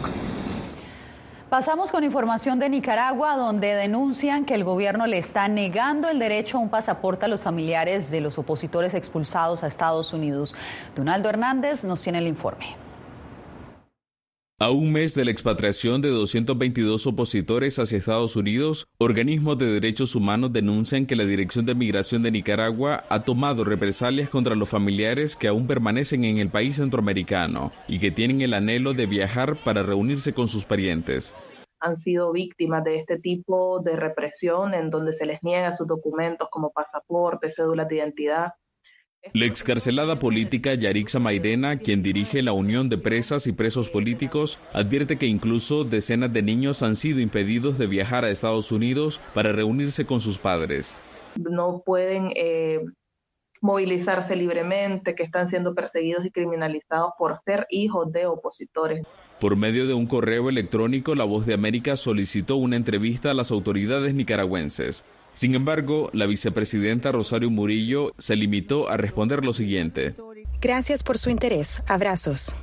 Pasamos 1.49 1.91
con 1.91 2.03
información 2.03 2.59
de 2.59 2.67
Nicaragua, 2.67 3.37
donde 3.37 3.73
denuncian 3.73 4.43
que 4.43 4.55
el 4.55 4.65
gobierno 4.65 5.07
le 5.07 5.17
está 5.17 5.47
negando 5.47 6.09
el 6.09 6.19
derecho 6.19 6.57
a 6.57 6.59
un 6.59 6.67
pasaporte 6.67 7.23
a 7.23 7.29
los 7.29 7.39
familiares 7.39 8.11
de 8.11 8.19
los 8.19 8.37
opositores 8.37 8.93
expulsados 8.95 9.63
a 9.63 9.67
Estados 9.67 10.11
Unidos. 10.11 10.53
Donaldo 10.93 11.29
Hernández 11.29 11.85
nos 11.85 12.01
tiene 12.01 12.17
el 12.17 12.27
informe. 12.27 12.84
A 14.57 14.71
un 14.71 14.93
mes 14.93 15.13
de 15.15 15.25
la 15.25 15.31
expatriación 15.31 16.01
de 16.01 16.07
222 16.07 17.07
opositores 17.07 17.77
hacia 17.77 17.97
Estados 17.97 18.37
Unidos, 18.37 18.87
organismos 18.99 19.57
de 19.57 19.65
derechos 19.65 20.15
humanos 20.15 20.53
denuncian 20.53 21.05
que 21.05 21.17
la 21.17 21.25
Dirección 21.25 21.65
de 21.65 21.75
Migración 21.75 22.23
de 22.23 22.31
Nicaragua 22.31 23.03
ha 23.09 23.25
tomado 23.25 23.65
represalias 23.65 24.29
contra 24.29 24.55
los 24.55 24.69
familiares 24.69 25.35
que 25.35 25.49
aún 25.49 25.67
permanecen 25.67 26.23
en 26.23 26.37
el 26.37 26.47
país 26.47 26.77
centroamericano 26.77 27.73
y 27.89 27.99
que 27.99 28.11
tienen 28.11 28.39
el 28.39 28.53
anhelo 28.53 28.93
de 28.93 29.07
viajar 29.07 29.57
para 29.57 29.83
reunirse 29.83 30.31
con 30.31 30.47
sus 30.47 30.63
parientes 30.63 31.35
han 31.81 31.97
sido 31.97 32.31
víctimas 32.31 32.83
de 32.83 32.97
este 32.97 33.19
tipo 33.19 33.79
de 33.81 33.95
represión 33.95 34.73
en 34.73 34.89
donde 34.89 35.13
se 35.13 35.25
les 35.25 35.43
niega 35.43 35.75
sus 35.75 35.87
documentos 35.87 36.47
como 36.49 36.71
pasaporte, 36.71 37.51
cédulas 37.51 37.87
de 37.87 37.97
identidad. 37.97 38.53
La 39.33 39.45
excarcelada 39.45 40.19
política 40.19 40.73
Yarixa 40.75 41.19
Mairena, 41.19 41.77
quien 41.77 42.03
dirige 42.03 42.41
la 42.41 42.53
Unión 42.53 42.89
de 42.89 42.97
Presas 42.97 43.47
y 43.47 43.51
Presos 43.51 43.89
Políticos, 43.89 44.59
advierte 44.71 45.17
que 45.17 45.25
incluso 45.25 45.83
decenas 45.83 46.31
de 46.31 46.41
niños 46.41 46.83
han 46.83 46.95
sido 46.95 47.19
impedidos 47.19 47.77
de 47.77 47.87
viajar 47.87 48.23
a 48.23 48.29
Estados 48.29 48.71
Unidos 48.71 49.19
para 49.33 49.51
reunirse 49.51 50.05
con 50.05 50.21
sus 50.21 50.37
padres. 50.37 50.97
No 51.35 51.81
pueden 51.85 52.31
eh, 52.35 52.79
movilizarse 53.61 54.35
libremente, 54.35 55.15
que 55.15 55.23
están 55.23 55.49
siendo 55.49 55.73
perseguidos 55.73 56.25
y 56.25 56.31
criminalizados 56.31 57.11
por 57.17 57.37
ser 57.39 57.65
hijos 57.69 58.11
de 58.11 58.27
opositores. 58.27 59.05
Por 59.39 59.57
medio 59.57 59.87
de 59.87 59.93
un 59.93 60.05
correo 60.05 60.49
electrónico, 60.49 61.15
La 61.15 61.25
Voz 61.25 61.45
de 61.45 61.53
América 61.53 61.97
solicitó 61.97 62.55
una 62.55 62.77
entrevista 62.77 63.31
a 63.31 63.33
las 63.33 63.51
autoridades 63.51 64.13
nicaragüenses. 64.13 65.03
Sin 65.35 65.53
embargo, 65.53 66.09
la 66.13 66.25
vicepresidenta 66.25 67.11
Rosario 67.11 67.49
Murillo 67.49 68.13
se 68.17 68.35
limitó 68.35 68.89
a 68.89 68.97
responder 68.97 69.43
lo 69.43 69.53
siguiente. 69.53 70.15
Gracias 70.61 71.03
por 71.03 71.17
su 71.17 71.29
interés. 71.29 71.81
Abrazos. 71.87 72.55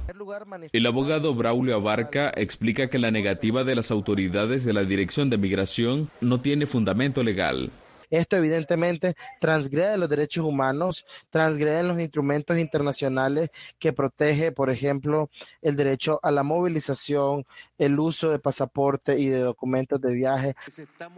El 0.73 0.87
abogado 0.87 1.35
Braulio 1.35 1.77
Abarca 1.77 2.33
explica 2.35 2.89
que 2.89 2.99
la 2.99 3.11
negativa 3.11 3.63
de 3.63 3.77
las 3.77 3.91
autoridades 3.91 4.65
de 4.65 4.73
la 4.73 4.85
Dirección 4.85 5.29
de 5.31 5.37
Migración 5.37 6.11
no 6.21 6.41
tiene 6.41 6.67
fundamento 6.67 7.23
legal. 7.23 7.71
Esto 8.13 8.37
evidentemente 8.37 9.15
transgrede 9.41 9.97
los 9.97 10.07
derechos 10.07 10.45
humanos, 10.45 11.07
transgrede 11.31 11.83
los 11.83 11.99
instrumentos 11.99 12.59
internacionales 12.59 13.49
que 13.79 13.95
protege, 13.95 14.53
por 14.53 14.69
ejemplo, 14.69 15.31
el 15.63 15.77
derecho 15.77 16.21
a 16.23 16.31
la 16.31 16.43
movilización, 16.43 17.47
el 17.79 17.99
uso 17.99 18.29
de 18.29 18.39
pasaporte 18.39 19.19
y 19.19 19.29
de 19.29 19.39
documentos 19.39 19.99
de 20.03 20.13
viaje. 20.13 20.55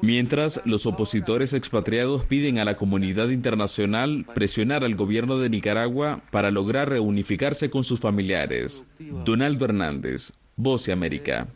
Mientras, 0.02 0.60
los 0.64 0.86
opositores 0.86 1.52
expatriados 1.52 2.24
piden 2.26 2.60
a 2.60 2.64
la 2.64 2.76
comunidad 2.76 3.30
internacional 3.30 4.24
presionar 4.32 4.84
al 4.84 4.94
gobierno 4.94 5.38
de 5.38 5.50
Nicaragua 5.50 6.22
para 6.30 6.52
lograr 6.52 6.90
reunificarse 6.90 7.70
con 7.70 7.82
sus 7.82 7.98
familiares. 7.98 8.86
Donaldo 9.00 9.64
Hernández, 9.64 10.32
Voz 10.54 10.86
de 10.86 10.92
América. 10.92 11.48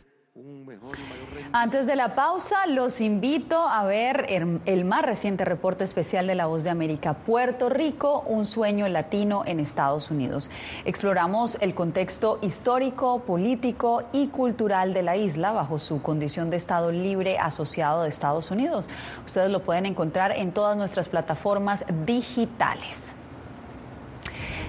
Antes 1.51 1.87
de 1.87 1.95
la 1.95 2.13
pausa, 2.13 2.67
los 2.67 3.01
invito 3.01 3.57
a 3.57 3.83
ver 3.83 4.27
el 4.29 4.85
más 4.85 5.01
reciente 5.01 5.45
reporte 5.45 5.83
especial 5.83 6.27
de 6.27 6.35
La 6.35 6.45
Voz 6.45 6.63
de 6.63 6.69
América, 6.69 7.15
Puerto 7.15 7.69
Rico, 7.69 8.23
un 8.27 8.45
sueño 8.45 8.87
latino 8.87 9.41
en 9.47 9.59
Estados 9.59 10.11
Unidos. 10.11 10.51
Exploramos 10.85 11.57
el 11.59 11.73
contexto 11.73 12.37
histórico, 12.43 13.21
político 13.21 14.03
y 14.13 14.27
cultural 14.27 14.93
de 14.93 15.01
la 15.01 15.17
isla 15.17 15.51
bajo 15.51 15.79
su 15.79 16.03
condición 16.03 16.51
de 16.51 16.57
Estado 16.57 16.91
libre 16.91 17.39
asociado 17.39 18.03
de 18.03 18.09
Estados 18.09 18.51
Unidos. 18.51 18.87
Ustedes 19.25 19.49
lo 19.49 19.63
pueden 19.63 19.87
encontrar 19.87 20.31
en 20.33 20.51
todas 20.51 20.77
nuestras 20.77 21.09
plataformas 21.09 21.83
digitales. 22.05 22.99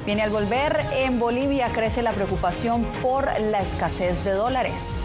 Viene 0.07 0.23
al 0.23 0.31
volver, 0.31 0.81
en 0.95 1.19
Bolivia 1.19 1.69
crece 1.75 2.01
la 2.01 2.13
preocupación 2.13 2.85
por 3.03 3.29
la 3.39 3.59
escasez 3.59 4.25
de 4.25 4.31
dólares. 4.31 5.05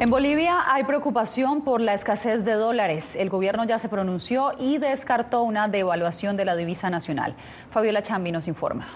En 0.00 0.08
Bolivia 0.08 0.64
hay 0.66 0.84
preocupación 0.84 1.60
por 1.60 1.82
la 1.82 1.92
escasez 1.92 2.46
de 2.46 2.54
dólares. 2.54 3.14
El 3.16 3.28
gobierno 3.28 3.64
ya 3.64 3.78
se 3.78 3.90
pronunció 3.90 4.54
y 4.58 4.78
descartó 4.78 5.42
una 5.42 5.68
devaluación 5.68 6.38
de 6.38 6.46
la 6.46 6.56
divisa 6.56 6.88
nacional. 6.88 7.36
Fabiola 7.70 8.00
Chambi 8.00 8.32
nos 8.32 8.48
informa. 8.48 8.88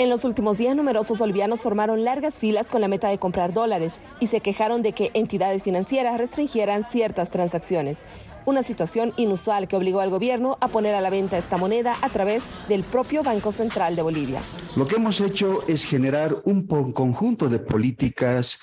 En 0.00 0.10
los 0.10 0.24
últimos 0.24 0.58
días, 0.58 0.74
numerosos 0.74 1.16
bolivianos 1.16 1.60
formaron 1.60 2.02
largas 2.02 2.38
filas 2.38 2.66
con 2.66 2.80
la 2.80 2.88
meta 2.88 3.08
de 3.08 3.18
comprar 3.18 3.52
dólares 3.52 3.92
y 4.18 4.26
se 4.26 4.40
quejaron 4.40 4.82
de 4.82 4.90
que 4.90 5.12
entidades 5.14 5.62
financieras 5.62 6.18
restringieran 6.18 6.84
ciertas 6.90 7.30
transacciones. 7.30 8.02
Una 8.46 8.64
situación 8.64 9.12
inusual 9.16 9.68
que 9.68 9.76
obligó 9.76 10.00
al 10.00 10.10
gobierno 10.10 10.58
a 10.60 10.66
poner 10.66 10.96
a 10.96 11.00
la 11.00 11.10
venta 11.10 11.38
esta 11.38 11.56
moneda 11.56 11.94
a 12.02 12.08
través 12.08 12.42
del 12.68 12.82
propio 12.82 13.22
Banco 13.22 13.52
Central 13.52 13.94
de 13.94 14.02
Bolivia. 14.02 14.40
Lo 14.74 14.88
que 14.88 14.96
hemos 14.96 15.20
hecho 15.20 15.60
es 15.68 15.84
generar 15.84 16.34
un 16.44 16.66
conjunto 16.66 17.48
de 17.48 17.60
políticas 17.60 18.58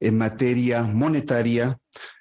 en 0.00 0.18
materia 0.18 0.82
monetaria 0.82 1.78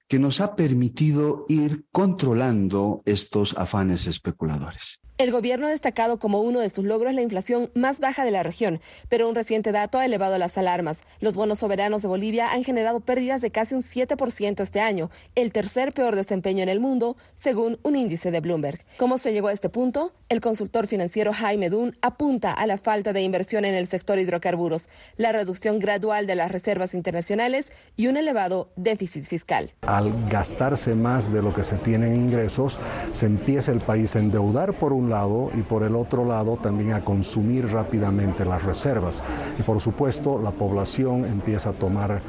que 0.08 0.20
nos 0.20 0.42
ha 0.42 0.56
permitido 0.56 1.46
ir 1.48 1.86
controlando 1.92 3.02
estos 3.06 3.58
afanes 3.58 4.08
especuladores. 4.08 5.00
El 5.20 5.34
gobierno 5.34 5.68
ha 5.68 5.72
destacado 5.72 6.18
como 6.18 6.40
uno 6.40 6.62
de 6.62 6.70
sus 6.70 6.86
logros 6.86 7.14
la 7.14 7.22
inflación 7.22 7.70
más 7.76 8.00
baja 8.00 8.24
de 8.24 8.32
la 8.32 8.42
región, 8.42 8.80
pero 9.10 9.28
un 9.28 9.36
reciente 9.36 9.74
dato 9.74 9.98
ha 9.98 10.06
elevado 10.06 10.38
las 10.38 10.58
alarmas. 10.58 11.02
Los 11.20 11.36
bonos 11.36 11.60
soberanos 11.60 12.02
de 12.02 12.08
Bolivia 12.08 12.54
han 12.54 12.64
generado 12.64 13.02
pérdidas 13.02 13.42
de 13.42 13.52
casi 13.52 13.76
un 13.76 13.82
7% 13.82 14.64
este 14.64 14.80
año, 14.80 15.12
el 15.36 15.52
tercer 15.52 15.92
peor 15.92 16.16
desempeño 16.16 16.64
en 16.64 16.70
el 16.70 16.80
mundo, 16.80 17.18
según 17.36 17.80
un 17.84 17.98
índice 17.98 18.32
de 18.32 18.40
Bloomberg. 18.40 18.80
¿Cómo 18.96 19.18
se 19.18 19.34
llegó 19.34 19.50
a 19.50 19.52
este 19.52 19.68
punto? 19.68 20.14
El 20.30 20.40
consultor 20.40 20.88
financiero 20.88 21.34
Jaime 21.34 21.70
Dunn 21.70 21.98
apunta 22.02 22.54
a 22.54 22.66
la 22.66 22.78
falta 22.78 23.12
de 23.12 23.22
inversión 23.22 23.66
en 23.66 23.74
el 23.74 23.90
sector 23.90 24.20
hidrocarburos, 24.20 24.88
la 25.18 25.34
reducción 25.34 25.80
gradual 25.80 26.28
de 26.28 26.36
las 26.36 26.50
reservas 26.50 26.94
internacionales 26.94 27.74
y 27.98 28.08
un 28.08 28.16
elevado 28.16 28.72
déficit 28.78 29.26
fiscal. 29.26 29.74
Al 29.82 30.30
gastarse 30.30 30.96
más 30.96 31.34
de 31.34 31.42
lo 31.42 31.54
que 31.54 31.66
se 31.66 31.76
tiene 31.76 32.08
en 32.08 32.16
ingresos, 32.16 32.80
se 33.12 33.26
empieza 33.26 33.74
el 33.74 33.80
país 33.80 34.16
a 34.16 34.20
endeudar 34.20 34.72
por 34.72 34.94
un 34.94 35.09
lado 35.10 35.50
y 35.56 35.62
por 35.62 35.84
el 35.84 35.96
otro 35.96 36.24
lado 36.24 36.58
también 36.58 36.94
a 36.94 37.04
consumir 37.04 37.72
rápidamente 37.72 38.46
las 38.46 38.64
reservas. 38.64 39.24
Y 39.58 39.64
por 39.64 39.82
supuesto 39.82 40.40
la 40.42 40.52
población 40.52 41.26
empieza 41.26 41.72
a 41.72 41.74
tomar 41.74 42.22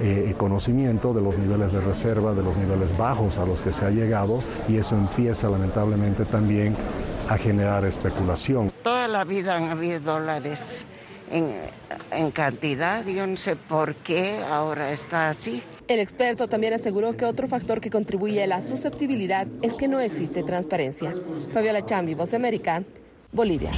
eh, 0.00 0.34
conocimiento 0.36 1.14
de 1.14 1.22
los 1.22 1.38
niveles 1.38 1.72
de 1.72 1.80
reserva, 1.80 2.34
de 2.34 2.42
los 2.42 2.56
niveles 2.58 2.96
bajos 2.96 3.38
a 3.38 3.46
los 3.46 3.62
que 3.62 3.72
se 3.72 3.86
ha 3.86 3.90
llegado 3.90 4.38
y 4.68 4.76
eso 4.76 4.94
empieza 4.94 5.48
lamentablemente 5.48 6.24
también 6.26 6.76
a 7.28 7.38
generar 7.38 7.84
especulación. 7.84 8.70
Toda 8.82 9.08
la 9.08 9.24
vida 9.24 9.56
han 9.56 9.70
habido 9.70 10.00
dólares 10.00 10.84
en, 11.30 11.54
en 12.10 12.30
cantidad, 12.30 13.04
yo 13.06 13.26
no 13.26 13.36
sé 13.36 13.56
por 13.56 13.94
qué 13.96 14.42
ahora 14.42 14.92
está 14.92 15.30
así. 15.30 15.62
El 15.88 16.00
experto 16.00 16.48
también 16.48 16.74
aseguró 16.74 17.16
que 17.16 17.24
otro 17.24 17.46
factor 17.46 17.80
que 17.80 17.90
contribuye 17.90 18.42
a 18.42 18.46
la 18.48 18.60
susceptibilidad 18.60 19.46
es 19.62 19.74
que 19.74 19.86
no 19.86 20.00
existe 20.00 20.42
transparencia. 20.42 21.12
Fabiola 21.52 21.86
Chambi, 21.86 22.14
Voz 22.14 22.32
de 22.32 22.36
América, 22.36 22.82
Bolivia. 23.30 23.70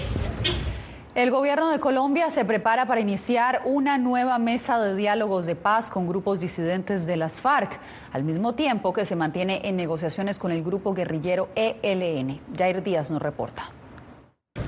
El 1.15 1.31
gobierno 1.31 1.71
de 1.71 1.81
Colombia 1.81 2.31
se 2.31 2.47
prepara 2.47 2.87
para 2.87 3.01
iniciar 3.01 3.63
una 3.67 3.99
nueva 3.99 4.39
mesa 4.39 4.79
de 4.79 4.95
diálogos 4.95 5.45
de 5.45 5.55
paz 5.55 5.91
con 5.91 6.07
grupos 6.07 6.41
disidentes 6.41 7.05
de 7.05 7.17
las 7.17 7.39
FARC, 7.39 7.79
al 8.13 8.25
mismo 8.25 8.55
tiempo 8.55 8.93
que 8.95 9.05
se 9.05 9.17
mantiene 9.17 9.61
en 9.65 9.77
negociaciones 9.77 10.39
con 10.39 10.51
el 10.51 10.63
grupo 10.63 10.95
guerrillero 10.95 11.49
ELN. 11.57 12.41
Jair 12.57 12.83
Díaz 12.83 13.11
nos 13.11 13.21
reporta. 13.21 13.71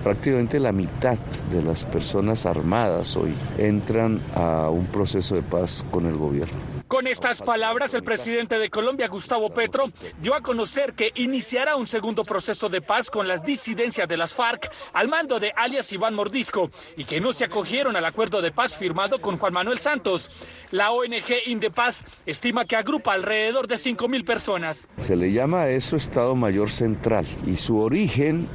Prácticamente 0.02 0.58
la 0.58 0.72
mitad 0.72 1.16
de 1.50 1.62
las 1.62 1.84
personas 1.84 2.44
armadas 2.44 3.16
hoy 3.16 3.32
entran 3.56 4.20
a 4.34 4.68
un 4.70 4.86
proceso 4.86 5.36
de 5.36 5.42
paz 5.42 5.86
con 5.90 6.04
el 6.04 6.16
gobierno. 6.16 6.79
Con 6.90 7.06
estas 7.06 7.40
palabras, 7.40 7.94
el 7.94 8.02
presidente 8.02 8.58
de 8.58 8.68
Colombia, 8.68 9.06
Gustavo 9.06 9.50
Petro, 9.50 9.92
dio 10.20 10.34
a 10.34 10.40
conocer 10.40 10.92
que 10.94 11.12
iniciará 11.14 11.76
un 11.76 11.86
segundo 11.86 12.24
proceso 12.24 12.68
de 12.68 12.80
paz 12.80 13.12
con 13.12 13.28
las 13.28 13.44
disidencias 13.44 14.08
de 14.08 14.16
las 14.16 14.34
FARC 14.34 14.68
al 14.92 15.06
mando 15.06 15.38
de 15.38 15.52
alias 15.54 15.92
Iván 15.92 16.16
Mordisco 16.16 16.68
y 16.96 17.04
que 17.04 17.20
no 17.20 17.32
se 17.32 17.44
acogieron 17.44 17.94
al 17.94 18.04
acuerdo 18.04 18.42
de 18.42 18.50
paz 18.50 18.76
firmado 18.76 19.20
con 19.20 19.38
Juan 19.38 19.52
Manuel 19.52 19.78
Santos. 19.78 20.32
La 20.72 20.90
ONG 20.90 21.46
Indepaz 21.46 22.02
estima 22.26 22.64
que 22.64 22.74
agrupa 22.74 23.12
alrededor 23.12 23.68
de 23.68 23.76
5.000 23.76 24.24
personas. 24.24 24.88
Se 25.06 25.14
le 25.14 25.30
llama 25.30 25.60
a 25.60 25.70
eso 25.70 25.94
Estado 25.94 26.34
Mayor 26.34 26.72
Central 26.72 27.24
y 27.46 27.54
su 27.56 27.78
origen 27.78 28.48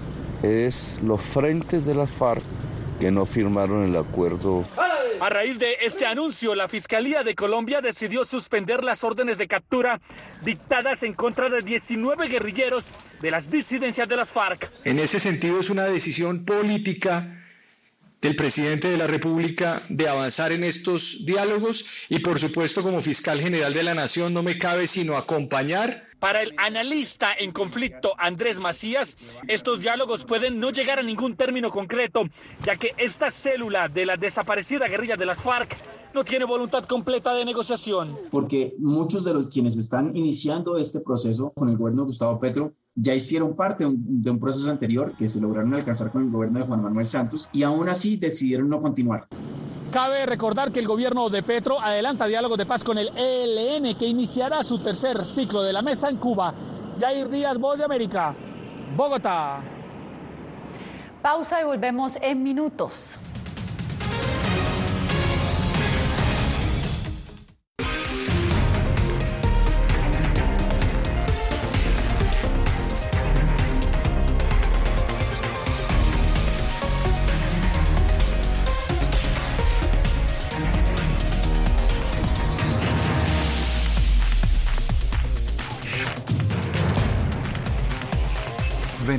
es 0.44 1.00
los 1.02 1.22
frentes 1.22 1.86
de 1.86 1.96
las 1.96 2.12
FARC 2.12 2.44
que 3.00 3.12
no 3.12 3.26
firmaron 3.26 3.84
el 3.84 3.96
acuerdo. 3.96 4.66
A 5.20 5.30
raíz 5.30 5.58
de 5.60 5.78
este 5.82 6.06
anuncio, 6.06 6.56
la 6.56 6.68
Fiscalía 6.68 7.24
de 7.24 7.36
Colombia 7.36 7.82
decidió 7.82 8.26
suspender 8.26 8.84
las 8.84 9.04
órdenes 9.04 9.38
de 9.38 9.48
captura 9.48 10.02
dictadas 10.44 11.04
en 11.04 11.14
contra 11.14 11.50
de 11.50 11.62
19 11.62 12.28
guerrilleros 12.28 12.88
de 13.22 13.32
las 13.32 13.50
disidencias 13.50 14.08
de 14.08 14.16
las 14.18 14.30
FARC. 14.30 14.70
En 14.84 15.00
ese 15.00 15.20
sentido 15.20 15.60
es 15.60 15.70
una 15.70 15.86
decisión 15.86 16.46
política 16.46 17.42
del 18.22 18.36
presidente 18.36 18.90
de 18.90 18.98
la 18.98 19.08
República 19.08 19.82
de 19.90 20.10
avanzar 20.10 20.52
en 20.52 20.64
estos 20.64 21.26
diálogos 21.26 21.86
y 22.10 22.20
por 22.20 22.40
supuesto 22.40 22.82
como 22.82 23.02
fiscal 23.02 23.40
general 23.40 23.74
de 23.74 23.84
la 23.84 23.94
Nación 23.94 24.34
no 24.34 24.42
me 24.42 24.58
cabe 24.58 24.88
sino 24.88 25.16
acompañar 25.16 26.05
para 26.20 26.42
el 26.42 26.54
analista 26.58 27.34
en 27.38 27.52
conflicto 27.52 28.16
Andrés 28.18 28.60
Macías, 28.60 29.18
estos 29.48 29.82
diálogos 29.82 30.26
pueden 30.26 30.60
no 30.60 30.72
llegar 30.72 31.00
a 31.00 31.04
ningún 31.04 31.36
término 31.36 31.72
concreto, 31.72 32.24
ya 32.64 32.76
que 32.78 32.94
esta 32.98 33.30
célula 33.30 33.88
de 33.88 34.06
la 34.06 34.18
desaparecida 34.18 34.88
guerrilla 34.88 35.18
de 35.18 35.26
las 35.26 35.42
FARC 35.42 35.76
no 36.16 36.24
tiene 36.24 36.46
voluntad 36.46 36.86
completa 36.86 37.34
de 37.34 37.44
negociación. 37.44 38.18
Porque 38.32 38.74
muchos 38.80 39.26
de 39.26 39.34
los 39.34 39.48
quienes 39.48 39.78
están 39.78 40.16
iniciando 40.16 40.78
este 40.78 41.02
proceso 41.02 41.52
con 41.52 41.70
el 41.70 41.78
gobierno 41.78 42.04
de 42.04 42.08
Gustavo 42.08 42.40
Petro 42.40 42.72
ya 42.96 43.14
hicieron 43.14 43.54
parte 43.54 43.86
de 43.86 44.32
un, 44.32 44.40
proceso 44.40 44.72
anterior 44.72 45.12
que 45.18 45.28
se 45.28 45.42
lograron 45.42 45.74
alcanzar 45.74 46.12
con 46.12 46.24
el 46.24 46.32
gobierno 46.32 46.60
de 46.60 46.66
Juan 46.66 46.82
Manuel 46.82 47.08
Santos 47.08 47.50
y 47.52 47.64
aún 47.64 47.90
así 47.90 48.16
decidieron 48.16 48.70
no 48.70 48.80
continuar. 48.80 49.28
Cabe 49.92 50.26
recordar 50.26 50.72
que 50.72 50.80
el 50.80 50.88
gobierno 50.88 51.30
de 51.30 51.44
Petro 51.44 51.82
adelanta 51.82 52.28
diálogo 52.28 52.56
de 52.56 52.66
paz 52.66 52.86
con 52.86 52.98
el 52.98 53.10
ELN 53.10 53.96
que 53.96 54.08
iniciará 54.08 54.64
su 54.64 54.80
tercer 54.80 55.26
ciclo 55.26 55.64
de 55.64 55.74
la 55.74 55.82
mesa 55.82 56.10
en 56.10 56.16
Cuba. 56.16 56.54
Jair 56.98 57.30
Díaz, 57.30 57.58
Voz 57.58 57.78
de 57.78 57.84
América, 57.84 58.34
Bogotá. 58.96 59.60
Pausa 61.22 61.60
y 61.60 61.66
volvemos 61.66 62.18
en 62.22 62.42
minutos. 62.42 63.18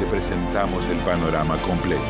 te 0.00 0.06
presentamos 0.06 0.88
el 0.88 0.96
panorama 1.00 1.58
completo. 1.58 2.00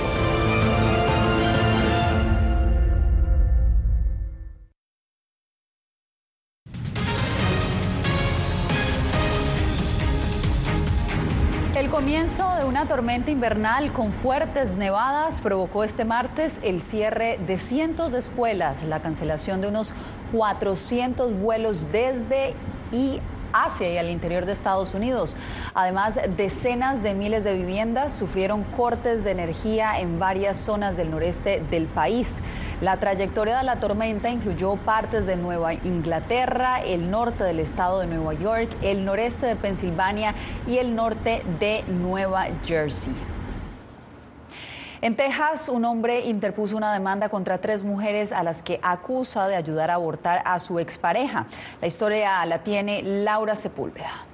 El 11.75 11.91
comienzo 11.91 12.49
de 12.57 12.65
una 12.65 12.87
tormenta 12.87 13.33
invernal 13.33 13.93
con 13.93 14.13
fuertes 14.13 14.77
nevadas 14.77 15.41
provocó 15.41 15.83
este 15.83 16.05
martes 16.05 16.61
el 16.63 16.83
cierre 16.83 17.41
de 17.45 17.59
cientos 17.59 18.13
de 18.13 18.21
escuelas, 18.21 18.85
la 18.85 19.03
cancelación 19.03 19.61
de 19.61 19.67
unos 19.67 19.93
400 20.33 21.41
vuelos 21.41 21.91
desde 21.91 22.55
y 22.93 23.21
hacia 23.53 23.91
y 23.93 23.99
al 23.99 24.11
interior 24.11 24.47
de 24.47 24.53
Estados 24.53 24.95
Unidos. 24.95 25.37
Además, 25.75 26.19
decenas 26.37 27.03
de 27.03 27.15
miles 27.15 27.45
de 27.45 27.55
viviendas 27.55 28.15
sufrieron 28.15 28.65
cortes 28.77 29.25
de 29.25 29.33
energía 29.33 30.01
en 30.01 30.19
varias 30.19 30.59
zonas 30.59 30.97
del 30.97 31.11
noreste 31.11 31.63
del 31.71 31.87
país. 31.87 32.41
La 32.81 32.97
trayectoria 32.97 33.59
de 33.59 33.65
la 33.65 33.77
tormenta 33.77 34.31
incluyó 34.31 34.77
partes 34.77 35.27
de 35.27 35.37
Nueva 35.37 35.75
Inglaterra, 35.75 36.83
el 36.83 37.11
norte 37.11 37.45
del 37.45 37.61
estado 37.61 38.01
de 38.01 38.07
Nueva 38.07 38.35
York, 38.35 38.71
el 38.83 39.05
noreste 39.05 39.47
de 39.47 39.57
Pensilvania 39.57 40.35
y 40.67 40.79
el 40.79 40.95
norte 40.95 41.43
de 41.59 41.85
Nueva 41.89 42.47
Jersey. 42.65 43.40
En 45.03 45.17
Texas, 45.17 45.71
un 45.71 45.87
hombre 45.87 46.27
interpuso 46.27 46.77
una 46.77 46.93
demanda 46.93 47.31
contra 47.31 47.57
tres 47.57 47.83
mujeres 47.83 48.33
a 48.33 48.43
las 48.43 48.63
que 48.63 48.79
acusa 48.83 49.49
de 49.49 49.57
ayudar 49.57 49.91
a 49.91 49.95
abortar 49.95 50.43
a 50.45 50.61
su 50.61 50.79
expareja. 50.79 51.47
La 51.81 51.87
historia 51.87 52.45
la 52.45 52.59
tiene 52.59 53.03
Laura 53.03 53.57
Sepúlveda. 53.57 54.30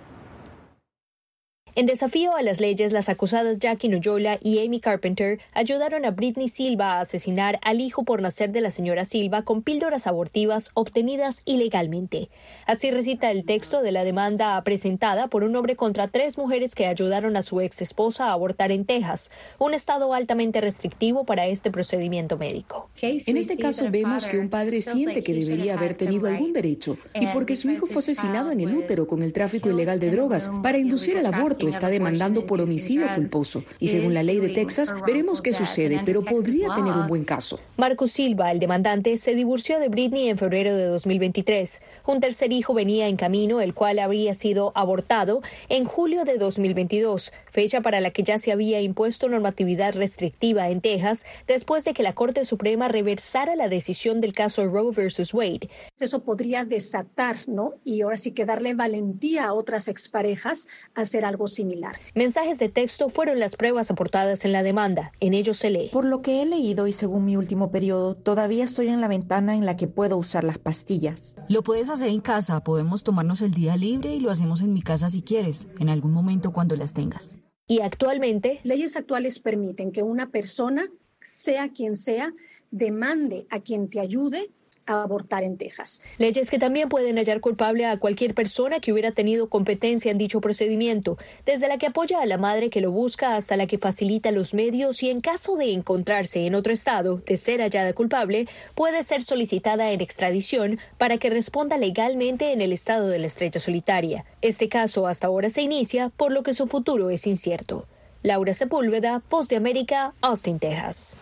En 1.78 1.84
desafío 1.84 2.34
a 2.34 2.42
las 2.42 2.58
leyes, 2.58 2.94
las 2.94 3.10
acusadas 3.10 3.58
Jackie 3.58 3.90
Noyola 3.90 4.38
y 4.42 4.64
Amy 4.64 4.80
Carpenter 4.80 5.40
ayudaron 5.52 6.06
a 6.06 6.10
Britney 6.10 6.48
Silva 6.48 6.94
a 6.94 7.00
asesinar 7.00 7.58
al 7.60 7.82
hijo 7.82 8.02
por 8.02 8.22
nacer 8.22 8.50
de 8.50 8.62
la 8.62 8.70
señora 8.70 9.04
Silva 9.04 9.42
con 9.42 9.60
píldoras 9.60 10.06
abortivas 10.06 10.70
obtenidas 10.72 11.42
ilegalmente. 11.44 12.30
Así 12.64 12.90
recita 12.90 13.30
el 13.30 13.44
texto 13.44 13.82
de 13.82 13.92
la 13.92 14.04
demanda 14.04 14.58
presentada 14.64 15.26
por 15.26 15.44
un 15.44 15.54
hombre 15.54 15.76
contra 15.76 16.08
tres 16.08 16.38
mujeres 16.38 16.74
que 16.74 16.86
ayudaron 16.86 17.36
a 17.36 17.42
su 17.42 17.60
ex 17.60 17.82
esposa 17.82 18.28
a 18.28 18.32
abortar 18.32 18.72
en 18.72 18.86
Texas, 18.86 19.30
un 19.58 19.74
estado 19.74 20.14
altamente 20.14 20.62
restrictivo 20.62 21.24
para 21.24 21.44
este 21.44 21.70
procedimiento 21.70 22.38
médico. 22.38 22.88
En 23.02 23.36
este 23.36 23.58
caso 23.58 23.90
vemos 23.90 24.26
que 24.26 24.38
un 24.38 24.48
padre 24.48 24.80
siente 24.80 25.22
que 25.22 25.34
debería 25.34 25.74
haber 25.74 25.94
tenido 25.94 26.26
algún 26.26 26.54
derecho 26.54 26.96
y 27.12 27.26
porque 27.26 27.54
su 27.54 27.70
hijo 27.70 27.84
fue 27.84 27.98
asesinado 27.98 28.50
en 28.50 28.60
el 28.60 28.74
útero 28.74 29.06
con 29.06 29.22
el 29.22 29.34
tráfico 29.34 29.68
ilegal 29.68 30.00
de 30.00 30.10
drogas 30.10 30.50
para 30.62 30.78
inducir 30.78 31.18
el 31.18 31.26
aborto 31.26 31.65
está 31.68 31.88
demandando 31.88 32.46
por 32.46 32.60
homicidio 32.60 33.06
culposo 33.14 33.64
y 33.78 33.88
según 33.88 34.14
la 34.14 34.22
ley 34.22 34.38
de 34.38 34.50
Texas 34.50 34.94
veremos 35.06 35.42
qué 35.42 35.52
sucede, 35.52 36.02
pero 36.04 36.22
podría 36.22 36.74
tener 36.74 36.92
un 36.92 37.06
buen 37.06 37.24
caso. 37.24 37.60
Marcus 37.76 38.12
Silva, 38.12 38.52
el 38.52 38.58
demandante, 38.58 39.16
se 39.16 39.34
divorció 39.34 39.78
de 39.78 39.88
Britney 39.88 40.28
en 40.28 40.38
febrero 40.38 40.76
de 40.76 40.84
2023. 40.84 41.82
Un 42.06 42.20
tercer 42.20 42.52
hijo 42.52 42.74
venía 42.74 43.08
en 43.08 43.16
camino, 43.16 43.60
el 43.60 43.74
cual 43.74 43.98
habría 43.98 44.34
sido 44.34 44.72
abortado 44.74 45.42
en 45.68 45.84
julio 45.84 46.24
de 46.24 46.38
2022, 46.38 47.32
fecha 47.56 47.80
para 47.80 48.02
la 48.02 48.10
que 48.10 48.22
ya 48.22 48.36
se 48.36 48.52
había 48.52 48.82
impuesto 48.82 49.30
normatividad 49.30 49.94
restrictiva 49.94 50.68
en 50.68 50.82
Texas 50.82 51.24
después 51.46 51.86
de 51.86 51.94
que 51.94 52.02
la 52.02 52.12
Corte 52.12 52.44
Suprema 52.44 52.86
reversara 52.86 53.56
la 53.56 53.70
decisión 53.70 54.20
del 54.20 54.34
caso 54.34 54.66
Roe 54.66 54.92
versus 54.94 55.32
Wade. 55.32 55.70
Eso 55.98 56.22
podría 56.22 56.66
desatar, 56.66 57.48
¿no? 57.48 57.72
Y 57.82 58.02
ahora 58.02 58.18
sí 58.18 58.32
que 58.32 58.44
darle 58.44 58.74
valentía 58.74 59.46
a 59.46 59.54
otras 59.54 59.88
exparejas 59.88 60.68
a 60.94 61.00
hacer 61.00 61.24
algo 61.24 61.46
similar. 61.46 61.96
Mensajes 62.14 62.58
de 62.58 62.68
texto 62.68 63.08
fueron 63.08 63.38
las 63.38 63.56
pruebas 63.56 63.90
aportadas 63.90 64.44
en 64.44 64.52
la 64.52 64.62
demanda. 64.62 65.12
En 65.20 65.32
ellos 65.32 65.56
se 65.56 65.70
lee. 65.70 65.88
Por 65.94 66.04
lo 66.04 66.20
que 66.20 66.42
he 66.42 66.44
leído 66.44 66.86
y 66.86 66.92
según 66.92 67.24
mi 67.24 67.38
último 67.38 67.70
periodo, 67.70 68.16
todavía 68.16 68.64
estoy 68.64 68.88
en 68.88 69.00
la 69.00 69.08
ventana 69.08 69.54
en 69.54 69.64
la 69.64 69.78
que 69.78 69.88
puedo 69.88 70.18
usar 70.18 70.44
las 70.44 70.58
pastillas. 70.58 71.36
Lo 71.48 71.62
puedes 71.62 71.88
hacer 71.88 72.10
en 72.10 72.20
casa, 72.20 72.62
podemos 72.62 73.02
tomarnos 73.02 73.40
el 73.40 73.54
día 73.54 73.76
libre 73.76 74.14
y 74.14 74.20
lo 74.20 74.30
hacemos 74.30 74.60
en 74.60 74.74
mi 74.74 74.82
casa 74.82 75.08
si 75.08 75.22
quieres, 75.22 75.66
en 75.78 75.88
algún 75.88 76.12
momento 76.12 76.52
cuando 76.52 76.76
las 76.76 76.92
tengas. 76.92 77.34
Y 77.68 77.80
actualmente, 77.80 78.60
leyes 78.62 78.96
actuales 78.96 79.40
permiten 79.40 79.90
que 79.90 80.02
una 80.02 80.30
persona, 80.30 80.88
sea 81.22 81.70
quien 81.70 81.96
sea, 81.96 82.32
demande 82.70 83.46
a 83.50 83.60
quien 83.60 83.90
te 83.90 84.00
ayude 84.00 84.50
abortar 84.86 85.44
en 85.44 85.56
Texas. 85.56 86.02
Leyes 86.18 86.50
que 86.50 86.58
también 86.58 86.88
pueden 86.88 87.16
hallar 87.16 87.40
culpable 87.40 87.86
a 87.86 87.98
cualquier 87.98 88.34
persona 88.34 88.80
que 88.80 88.92
hubiera 88.92 89.12
tenido 89.12 89.48
competencia 89.48 90.10
en 90.10 90.18
dicho 90.18 90.40
procedimiento, 90.40 91.18
desde 91.44 91.68
la 91.68 91.78
que 91.78 91.86
apoya 91.86 92.20
a 92.20 92.26
la 92.26 92.38
madre 92.38 92.70
que 92.70 92.80
lo 92.80 92.90
busca 92.90 93.36
hasta 93.36 93.56
la 93.56 93.66
que 93.66 93.78
facilita 93.78 94.30
los 94.30 94.54
medios 94.54 95.02
y 95.02 95.10
en 95.10 95.20
caso 95.20 95.56
de 95.56 95.72
encontrarse 95.72 96.46
en 96.46 96.54
otro 96.54 96.72
estado, 96.72 97.16
de 97.18 97.36
ser 97.36 97.60
hallada 97.60 97.92
culpable, 97.92 98.48
puede 98.74 99.02
ser 99.02 99.22
solicitada 99.22 99.90
en 99.92 100.00
extradición 100.00 100.78
para 100.98 101.18
que 101.18 101.30
responda 101.30 101.76
legalmente 101.76 102.52
en 102.52 102.60
el 102.60 102.72
estado 102.72 103.08
de 103.08 103.18
la 103.18 103.26
estrella 103.26 103.60
solitaria. 103.60 104.24
Este 104.42 104.68
caso 104.68 105.06
hasta 105.06 105.26
ahora 105.26 105.50
se 105.50 105.62
inicia, 105.62 106.10
por 106.16 106.32
lo 106.32 106.42
que 106.42 106.54
su 106.54 106.66
futuro 106.66 107.10
es 107.10 107.26
incierto. 107.26 107.86
Laura 108.22 108.54
Sepúlveda, 108.54 109.22
Voz 109.30 109.48
de 109.48 109.56
América, 109.56 110.14
Austin, 110.20 110.58
Texas. 110.58 111.16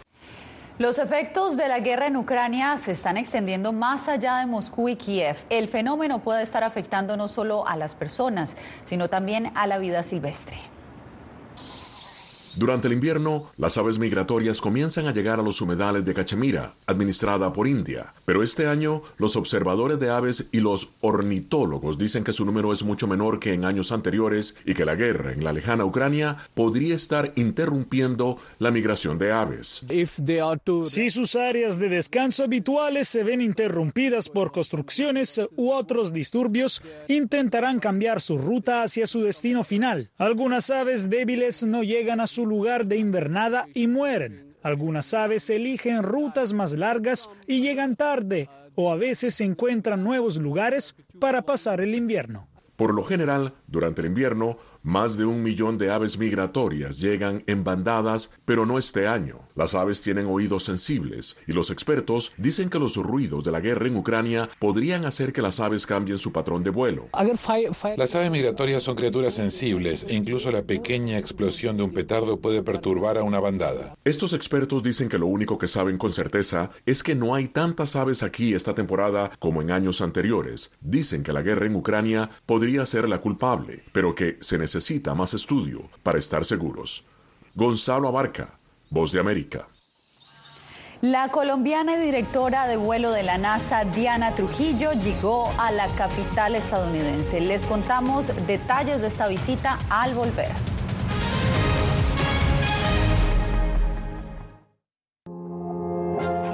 Los 0.76 0.98
efectos 0.98 1.56
de 1.56 1.68
la 1.68 1.78
guerra 1.78 2.08
en 2.08 2.16
Ucrania 2.16 2.76
se 2.78 2.90
están 2.90 3.16
extendiendo 3.16 3.72
más 3.72 4.08
allá 4.08 4.38
de 4.38 4.46
Moscú 4.46 4.88
y 4.88 4.96
Kiev. 4.96 5.36
El 5.48 5.68
fenómeno 5.68 6.18
puede 6.18 6.42
estar 6.42 6.64
afectando 6.64 7.16
no 7.16 7.28
solo 7.28 7.64
a 7.68 7.76
las 7.76 7.94
personas, 7.94 8.56
sino 8.84 9.08
también 9.08 9.52
a 9.54 9.68
la 9.68 9.78
vida 9.78 10.02
silvestre. 10.02 10.73
Durante 12.56 12.86
el 12.86 12.92
invierno, 12.92 13.50
las 13.56 13.76
aves 13.78 13.98
migratorias 13.98 14.60
comienzan 14.60 15.06
a 15.06 15.12
llegar 15.12 15.40
a 15.40 15.42
los 15.42 15.60
humedales 15.60 16.04
de 16.04 16.14
Cachemira, 16.14 16.74
administrada 16.86 17.52
por 17.52 17.66
India. 17.66 18.12
Pero 18.24 18.44
este 18.44 18.68
año, 18.68 19.02
los 19.18 19.34
observadores 19.34 19.98
de 19.98 20.10
aves 20.10 20.46
y 20.52 20.60
los 20.60 20.90
ornitólogos 21.00 21.98
dicen 21.98 22.22
que 22.22 22.32
su 22.32 22.44
número 22.44 22.72
es 22.72 22.84
mucho 22.84 23.08
menor 23.08 23.40
que 23.40 23.54
en 23.54 23.64
años 23.64 23.90
anteriores 23.90 24.54
y 24.64 24.74
que 24.74 24.84
la 24.84 24.94
guerra 24.94 25.32
en 25.32 25.42
la 25.42 25.52
lejana 25.52 25.84
Ucrania 25.84 26.36
podría 26.54 26.94
estar 26.94 27.32
interrumpiendo 27.34 28.38
la 28.60 28.70
migración 28.70 29.18
de 29.18 29.32
aves. 29.32 29.84
Si 30.88 31.10
sus 31.10 31.34
áreas 31.34 31.78
de 31.78 31.88
descanso 31.88 32.44
habituales 32.44 33.08
se 33.08 33.24
ven 33.24 33.40
interrumpidas 33.40 34.28
por 34.28 34.52
construcciones 34.52 35.40
u 35.56 35.70
otros 35.70 36.12
disturbios, 36.12 36.82
intentarán 37.08 37.80
cambiar 37.80 38.20
su 38.20 38.38
ruta 38.38 38.82
hacia 38.82 39.08
su 39.08 39.22
destino 39.22 39.64
final. 39.64 40.10
Algunas 40.18 40.70
aves 40.70 41.10
débiles 41.10 41.64
no 41.64 41.82
llegan 41.82 42.20
a 42.20 42.26
su 42.28 42.43
lugar 42.44 42.86
de 42.86 42.96
invernada 42.96 43.66
y 43.74 43.86
mueren. 43.86 44.56
Algunas 44.62 45.12
aves 45.12 45.50
eligen 45.50 46.02
rutas 46.02 46.54
más 46.54 46.72
largas 46.72 47.28
y 47.46 47.60
llegan 47.60 47.96
tarde, 47.96 48.48
o 48.74 48.90
a 48.90 48.96
veces 48.96 49.40
encuentran 49.40 50.02
nuevos 50.02 50.38
lugares 50.38 50.94
para 51.20 51.42
pasar 51.42 51.80
el 51.80 51.94
invierno. 51.94 52.48
Por 52.76 52.92
lo 52.92 53.04
general, 53.04 53.54
durante 53.66 54.00
el 54.00 54.08
invierno, 54.08 54.56
más 54.84 55.16
de 55.16 55.24
un 55.24 55.42
millón 55.42 55.78
de 55.78 55.90
aves 55.90 56.18
migratorias 56.18 56.98
llegan 56.98 57.42
en 57.46 57.64
bandadas, 57.64 58.30
pero 58.44 58.66
no 58.66 58.78
este 58.78 59.06
año. 59.08 59.40
Las 59.54 59.74
aves 59.74 60.02
tienen 60.02 60.26
oídos 60.26 60.64
sensibles 60.64 61.38
y 61.46 61.52
los 61.52 61.70
expertos 61.70 62.32
dicen 62.36 62.68
que 62.68 62.78
los 62.78 62.96
ruidos 62.96 63.44
de 63.44 63.50
la 63.50 63.60
guerra 63.60 63.88
en 63.88 63.96
Ucrania 63.96 64.50
podrían 64.58 65.06
hacer 65.06 65.32
que 65.32 65.40
las 65.40 65.58
aves 65.58 65.86
cambien 65.86 66.18
su 66.18 66.32
patrón 66.32 66.62
de 66.62 66.70
vuelo. 66.70 67.08
Las 67.96 68.14
aves 68.14 68.30
migratorias 68.30 68.82
son 68.82 68.94
criaturas 68.94 69.32
sensibles 69.32 70.04
e 70.06 70.14
incluso 70.14 70.50
la 70.50 70.62
pequeña 70.62 71.16
explosión 71.16 71.78
de 71.78 71.82
un 71.82 71.92
petardo 71.94 72.38
puede 72.38 72.62
perturbar 72.62 73.16
a 73.16 73.22
una 73.22 73.40
bandada. 73.40 73.96
Estos 74.04 74.34
expertos 74.34 74.82
dicen 74.82 75.08
que 75.08 75.18
lo 75.18 75.26
único 75.26 75.56
que 75.56 75.68
saben 75.68 75.96
con 75.96 76.12
certeza 76.12 76.70
es 76.84 77.02
que 77.02 77.14
no 77.14 77.34
hay 77.34 77.48
tantas 77.48 77.96
aves 77.96 78.22
aquí 78.22 78.52
esta 78.52 78.74
temporada 78.74 79.30
como 79.38 79.62
en 79.62 79.70
años 79.70 80.02
anteriores. 80.02 80.72
Dicen 80.82 81.22
que 81.22 81.32
la 81.32 81.40
guerra 81.40 81.64
en 81.64 81.76
Ucrania 81.76 82.28
podría 82.44 82.84
ser 82.84 83.08
la 83.08 83.22
culpable, 83.22 83.84
pero 83.92 84.14
que 84.14 84.36
se 84.40 84.58
necesita 84.58 84.73
necesita 84.74 85.14
más 85.14 85.32
estudio 85.34 85.82
para 86.02 86.18
estar 86.18 86.44
seguros. 86.44 87.04
Gonzalo 87.54 88.08
Abarca, 88.08 88.58
Voz 88.90 89.12
de 89.12 89.20
América. 89.20 89.68
La 91.00 91.28
colombiana 91.28 91.96
y 91.96 92.00
directora 92.00 92.66
de 92.66 92.76
vuelo 92.76 93.12
de 93.12 93.22
la 93.22 93.38
NASA, 93.38 93.84
Diana 93.84 94.34
Trujillo, 94.34 94.92
llegó 94.92 95.52
a 95.58 95.70
la 95.70 95.86
capital 95.94 96.56
estadounidense. 96.56 97.40
Les 97.40 97.64
contamos 97.66 98.32
detalles 98.48 99.00
de 99.00 99.08
esta 99.08 99.28
visita 99.28 99.78
al 99.90 100.14
volver. 100.14 100.50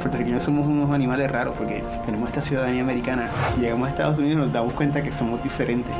puertorriqueños 0.00 0.42
somos 0.42 0.66
unos 0.66 0.90
animales 0.90 1.30
raros 1.30 1.54
porque 1.56 1.84
tenemos 2.04 2.28
esta 2.28 2.42
ciudadanía 2.42 2.82
americana. 2.82 3.30
Llegamos 3.60 3.86
a 3.86 3.90
Estados 3.90 4.18
Unidos 4.18 4.38
y 4.38 4.40
nos 4.40 4.52
damos 4.52 4.72
cuenta 4.74 5.02
que 5.02 5.12
somos 5.12 5.42
diferentes. 5.42 5.94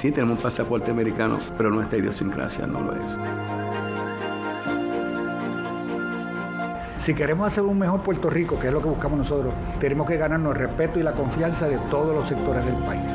Sí, 0.00 0.10
tenemos 0.10 0.38
un 0.38 0.42
pasaporte 0.42 0.90
americano, 0.90 1.38
pero 1.58 1.70
nuestra 1.70 1.98
idiosincrasia 1.98 2.66
no 2.66 2.80
lo 2.80 2.94
es. 2.94 3.18
Si 6.96 7.12
queremos 7.12 7.46
hacer 7.46 7.64
un 7.64 7.78
mejor 7.78 8.00
Puerto 8.00 8.30
Rico, 8.30 8.58
que 8.58 8.68
es 8.68 8.72
lo 8.72 8.80
que 8.80 8.88
buscamos 8.88 9.18
nosotros, 9.18 9.52
tenemos 9.78 10.08
que 10.08 10.16
ganarnos 10.16 10.54
el 10.54 10.60
respeto 10.62 10.98
y 10.98 11.02
la 11.02 11.12
confianza 11.12 11.68
de 11.68 11.76
todos 11.90 12.14
los 12.14 12.26
sectores 12.26 12.64
del 12.64 12.76
país. 12.76 13.10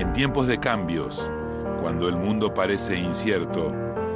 En 0.00 0.12
tiempos 0.14 0.48
de 0.48 0.58
cambios, 0.58 1.30
cuando 1.80 2.08
el 2.08 2.16
mundo 2.16 2.52
parece 2.52 2.96
incierto 2.96 3.85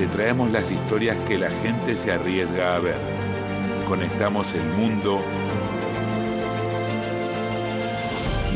te 0.00 0.06
traemos 0.06 0.50
las 0.50 0.70
historias 0.70 1.14
que 1.28 1.36
la 1.36 1.50
gente 1.50 1.94
se 1.94 2.10
arriesga 2.10 2.74
a 2.74 2.78
ver. 2.78 2.96
Conectamos 3.86 4.50
el 4.54 4.64
mundo 4.64 5.20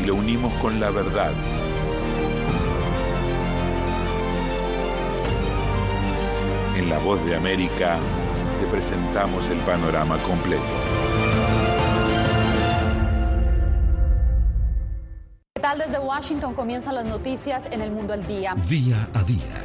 lo 0.07 0.15
unimos 0.15 0.51
con 0.55 0.79
la 0.79 0.89
verdad. 0.89 1.31
En 6.75 6.89
La 6.89 6.97
Voz 6.97 7.23
de 7.25 7.35
América 7.35 7.99
te 8.59 8.65
presentamos 8.67 9.47
el 9.47 9.59
panorama 9.59 10.17
completo. 10.23 10.63
¿Qué 15.53 15.61
tal 15.61 15.77
desde 15.77 15.99
Washington 15.99 16.55
comienzan 16.55 16.95
las 16.95 17.05
noticias 17.05 17.67
en 17.71 17.81
el 17.81 17.91
mundo 17.91 18.13
al 18.13 18.25
día? 18.27 18.55
Día 18.67 19.07
a 19.13 19.23
día, 19.23 19.64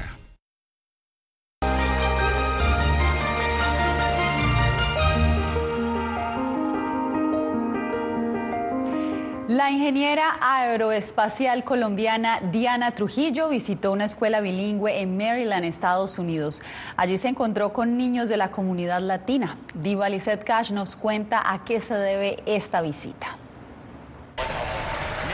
La 9.51 9.69
ingeniera 9.69 10.37
aeroespacial 10.39 11.65
colombiana 11.65 12.39
Diana 12.53 12.91
Trujillo 12.91 13.49
visitó 13.49 13.91
una 13.91 14.05
escuela 14.05 14.39
bilingüe 14.39 15.01
en 15.01 15.17
Maryland, 15.17 15.65
Estados 15.65 16.17
Unidos. 16.17 16.61
Allí 16.95 17.17
se 17.17 17.27
encontró 17.27 17.73
con 17.73 17.97
niños 17.97 18.29
de 18.29 18.37
la 18.37 18.51
comunidad 18.51 19.01
latina. 19.01 19.57
Diva 19.73 20.07
Lizette 20.07 20.45
Cash 20.45 20.71
nos 20.71 20.95
cuenta 20.95 21.51
a 21.51 21.65
qué 21.65 21.81
se 21.81 21.95
debe 21.95 22.41
esta 22.45 22.79
visita. 22.79 23.40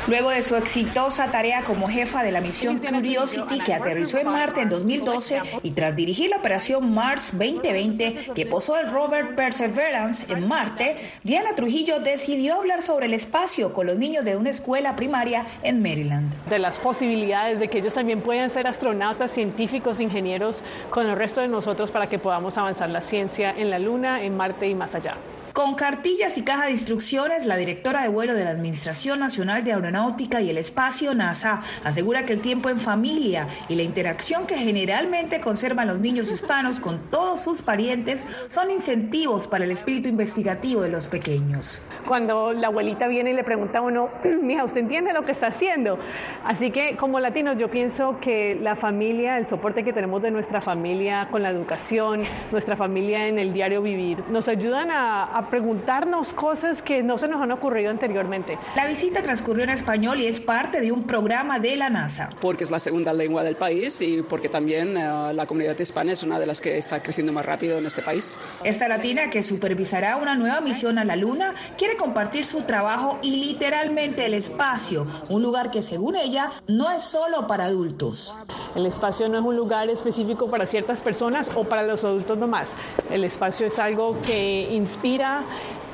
Luego 0.07 0.29
de 0.29 0.41
su 0.41 0.55
exitosa 0.55 1.31
tarea 1.31 1.63
como 1.63 1.89
jefa 1.89 2.23
de 2.23 2.31
la 2.31 2.39
misión 2.39 2.79
Curiosity 2.79 3.59
que 3.59 3.73
aterrizó 3.73 4.17
en 4.19 4.27
Marte 4.27 4.61
en 4.61 4.69
2012 4.69 5.41
y 5.63 5.71
tras 5.71 5.97
dirigir 5.97 6.29
la 6.29 6.37
operación 6.37 6.93
Mars 6.93 7.31
2020 7.33 8.31
que 8.33 8.45
posó 8.45 8.77
el 8.77 8.89
rover 8.89 9.35
Perseverance 9.35 10.31
en 10.31 10.47
Marte, 10.47 10.95
Diana 11.23 11.55
Trujillo 11.55 11.99
decidió 11.99 12.55
hablar 12.55 12.83
sobre 12.83 13.07
el 13.07 13.13
espacio 13.13 13.73
con 13.73 13.87
los 13.87 13.97
niños 13.97 14.23
de 14.23 14.37
una 14.37 14.49
escuela 14.49 14.95
primaria 14.95 15.45
en 15.61 15.81
Maryland. 15.81 16.33
De 16.47 16.57
las 16.57 16.79
posibilidades 16.79 17.59
de 17.59 17.67
que 17.67 17.79
ellos 17.79 17.93
también 17.93 18.21
puedan 18.21 18.49
ser 18.49 18.65
astronautas, 18.65 19.33
científicos, 19.33 19.99
ingenieros 19.99 20.63
con 20.89 21.05
el 21.05 21.17
resto 21.17 21.41
de 21.41 21.49
nosotros 21.49 21.91
para 21.91 22.07
que 22.07 22.17
podamos 22.17 22.57
avanzar 22.57 22.89
la 22.89 23.01
ciencia 23.01 23.51
en 23.51 23.69
la 23.69 23.77
Luna, 23.77 24.23
en 24.23 24.37
Marte 24.37 24.69
y 24.69 24.75
más 24.75 24.95
allá. 24.95 25.17
Con 25.57 25.73
cartillas 25.73 26.37
y 26.37 26.43
caja 26.43 26.65
de 26.65 26.71
instrucciones, 26.71 27.47
la 27.47 27.57
directora 27.57 28.03
de 28.03 28.09
vuelo 28.09 28.35
de 28.35 28.43
la 28.43 28.51
Administración 28.51 29.19
Nacional 29.19 29.63
de 29.63 29.73
Aeronáutica 29.73 30.39
y 30.39 30.51
el 30.51 30.59
Espacio, 30.59 31.15
NASA, 31.15 31.61
asegura 31.83 32.27
que 32.27 32.33
el 32.33 32.41
tiempo 32.41 32.69
en 32.69 32.79
familia 32.79 33.47
y 33.67 33.73
la 33.73 33.81
interacción 33.81 34.45
que 34.45 34.55
generalmente 34.55 35.41
conservan 35.41 35.87
los 35.87 35.99
niños 35.99 36.29
hispanos 36.29 36.79
con 36.79 37.09
todos 37.09 37.41
sus 37.41 37.63
parientes 37.63 38.23
son 38.49 38.69
incentivos 38.69 39.47
para 39.47 39.63
el 39.63 39.71
espíritu 39.71 40.09
investigativo 40.09 40.83
de 40.83 40.89
los 40.89 41.07
pequeños. 41.07 41.81
Cuando 42.07 42.53
la 42.53 42.67
abuelita 42.67 43.07
viene 43.07 43.31
y 43.31 43.33
le 43.33 43.43
pregunta 43.43 43.79
a 43.79 43.81
uno, 43.81 44.09
mija, 44.43 44.63
¿usted 44.63 44.81
entiende 44.81 45.11
lo 45.11 45.25
que 45.25 45.31
está 45.31 45.47
haciendo? 45.47 45.97
Así 46.45 46.69
que 46.69 46.97
como 46.97 47.19
latinos 47.19 47.57
yo 47.57 47.71
pienso 47.71 48.19
que 48.21 48.59
la 48.61 48.75
familia, 48.75 49.39
el 49.39 49.47
soporte 49.47 49.83
que 49.83 49.91
tenemos 49.91 50.21
de 50.21 50.29
nuestra 50.29 50.61
familia 50.61 51.29
con 51.31 51.41
la 51.41 51.49
educación, 51.49 52.21
nuestra 52.51 52.75
familia 52.75 53.27
en 53.27 53.39
el 53.39 53.53
diario 53.53 53.81
vivir, 53.81 54.23
nos 54.29 54.47
ayudan 54.47 54.91
a 54.91 55.46
preguntarnos 55.49 56.33
cosas 56.33 56.81
que 56.81 57.03
no 57.03 57.17
se 57.17 57.27
nos 57.27 57.41
han 57.41 57.51
ocurrido 57.51 57.89
anteriormente. 57.91 58.57
La 58.75 58.85
visita 58.85 59.21
transcurrió 59.21 59.63
en 59.63 59.71
español 59.71 60.19
y 60.21 60.27
es 60.27 60.39
parte 60.39 60.81
de 60.81 60.91
un 60.91 61.03
programa 61.03 61.59
de 61.59 61.75
la 61.75 61.89
NASA. 61.89 62.29
Porque 62.41 62.63
es 62.63 62.71
la 62.71 62.79
segunda 62.79 63.13
lengua 63.13 63.43
del 63.43 63.55
país 63.55 64.01
y 64.01 64.21
porque 64.21 64.49
también 64.49 64.97
eh, 64.97 65.33
la 65.33 65.45
comunidad 65.45 65.77
hispana 65.77 66.11
es 66.11 66.23
una 66.23 66.39
de 66.39 66.45
las 66.45 66.61
que 66.61 66.77
está 66.77 67.01
creciendo 67.01 67.33
más 67.33 67.45
rápido 67.45 67.77
en 67.77 67.85
este 67.85 68.01
país. 68.01 68.37
Esta 68.63 68.87
latina 68.87 69.29
que 69.29 69.43
supervisará 69.43 70.17
una 70.17 70.35
nueva 70.35 70.61
misión 70.61 70.97
a 70.97 71.05
la 71.05 71.15
Luna 71.15 71.55
quiere 71.77 71.97
compartir 71.97 72.45
su 72.45 72.63
trabajo 72.63 73.19
y 73.21 73.37
literalmente 73.37 74.25
el 74.25 74.33
espacio, 74.33 75.07
un 75.29 75.41
lugar 75.41 75.71
que 75.71 75.81
según 75.81 76.15
ella 76.15 76.51
no 76.67 76.91
es 76.91 77.03
solo 77.03 77.47
para 77.47 77.65
adultos. 77.65 78.35
El 78.75 78.85
espacio 78.85 79.27
no 79.29 79.39
es 79.39 79.43
un 79.43 79.55
lugar 79.55 79.89
específico 79.89 80.49
para 80.49 80.67
ciertas 80.67 81.01
personas 81.01 81.49
o 81.55 81.63
para 81.63 81.83
los 81.83 82.03
adultos 82.03 82.37
nomás. 82.37 82.71
El 83.09 83.23
espacio 83.23 83.67
es 83.67 83.79
algo 83.79 84.19
que 84.21 84.69
inspira 84.71 85.36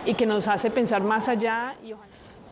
y 0.06 0.14
que 0.16 0.26
nos 0.26 0.48
hace 0.48 0.70
pensar 0.70 1.04
más 1.04 1.28
allá. 1.28 1.76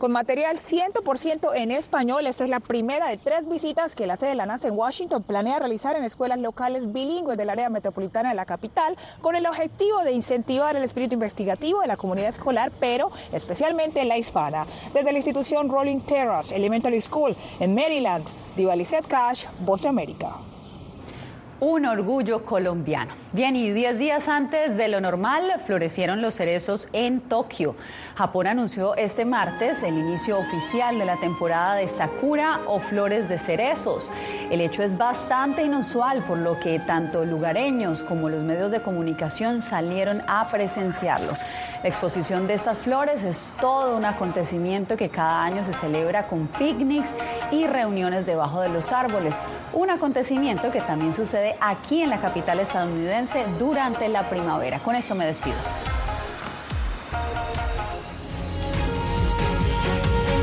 Con 0.01 0.13
material 0.13 0.57
100% 0.57 1.51
en 1.53 1.69
español, 1.69 2.25
esta 2.25 2.43
es 2.43 2.49
la 2.49 2.59
primera 2.59 3.07
de 3.07 3.17
tres 3.17 3.47
visitas 3.47 3.95
que 3.95 4.07
la 4.07 4.17
sede 4.17 4.31
de 4.31 4.35
la 4.35 4.47
NASA 4.47 4.67
en 4.67 4.75
Washington 4.75 5.21
planea 5.21 5.59
realizar 5.59 5.95
en 5.95 6.03
escuelas 6.03 6.39
locales 6.39 6.91
bilingües 6.91 7.37
del 7.37 7.51
área 7.51 7.69
metropolitana 7.69 8.29
de 8.29 8.35
la 8.35 8.45
capital, 8.45 8.97
con 9.21 9.35
el 9.35 9.45
objetivo 9.45 9.99
de 10.03 10.13
incentivar 10.13 10.75
el 10.75 10.81
espíritu 10.81 11.13
investigativo 11.13 11.81
de 11.81 11.87
la 11.87 11.97
comunidad 11.97 12.29
escolar, 12.29 12.71
pero 12.79 13.11
especialmente 13.31 14.03
la 14.05 14.17
hispana. 14.17 14.65
Desde 14.91 15.11
la 15.11 15.19
institución 15.19 15.69
Rolling 15.69 15.99
Terrace 15.99 16.55
Elementary 16.55 16.99
School 16.99 17.35
en 17.59 17.75
Maryland, 17.75 18.25
Diva 18.55 18.73
Cash, 19.07 19.45
Voz 19.59 19.83
de 19.83 19.89
América 19.89 20.31
un 21.61 21.85
orgullo 21.85 22.43
colombiano. 22.43 23.13
Bien, 23.33 23.55
y 23.55 23.69
10 23.69 23.99
días 23.99 24.27
antes 24.27 24.75
de 24.75 24.87
lo 24.87 24.99
normal 24.99 25.61
florecieron 25.67 26.19
los 26.19 26.33
cerezos 26.33 26.87
en 26.91 27.21
Tokio. 27.21 27.75
Japón 28.15 28.47
anunció 28.47 28.95
este 28.95 29.25
martes 29.25 29.83
el 29.83 29.95
inicio 29.95 30.39
oficial 30.39 30.97
de 30.97 31.05
la 31.05 31.17
temporada 31.17 31.75
de 31.75 31.87
Sakura 31.87 32.61
o 32.65 32.79
flores 32.79 33.29
de 33.29 33.37
cerezos. 33.37 34.11
El 34.49 34.59
hecho 34.59 34.81
es 34.81 34.97
bastante 34.97 35.63
inusual, 35.63 36.23
por 36.23 36.39
lo 36.39 36.59
que 36.59 36.79
tanto 36.79 37.23
lugareños 37.25 38.01
como 38.01 38.27
los 38.27 38.41
medios 38.41 38.71
de 38.71 38.81
comunicación 38.81 39.61
salieron 39.61 40.19
a 40.27 40.49
presenciarlos. 40.49 41.39
La 41.83 41.89
exposición 41.89 42.47
de 42.47 42.55
estas 42.55 42.79
flores 42.79 43.23
es 43.23 43.51
todo 43.61 43.95
un 43.95 44.05
acontecimiento 44.05 44.97
que 44.97 45.09
cada 45.09 45.43
año 45.43 45.63
se 45.63 45.73
celebra 45.73 46.23
con 46.23 46.47
picnics 46.47 47.13
y 47.51 47.67
reuniones 47.67 48.25
debajo 48.25 48.61
de 48.61 48.69
los 48.69 48.91
árboles. 48.91 49.35
Un 49.73 49.89
acontecimiento 49.89 50.69
que 50.69 50.81
también 50.81 51.13
sucede 51.13 51.50
aquí 51.59 52.01
en 52.01 52.09
la 52.09 52.19
capital 52.19 52.59
estadounidense 52.59 53.45
durante 53.59 54.07
la 54.09 54.29
primavera. 54.29 54.79
Con 54.79 54.95
esto 54.95 55.15
me 55.15 55.25
despido. 55.25 55.57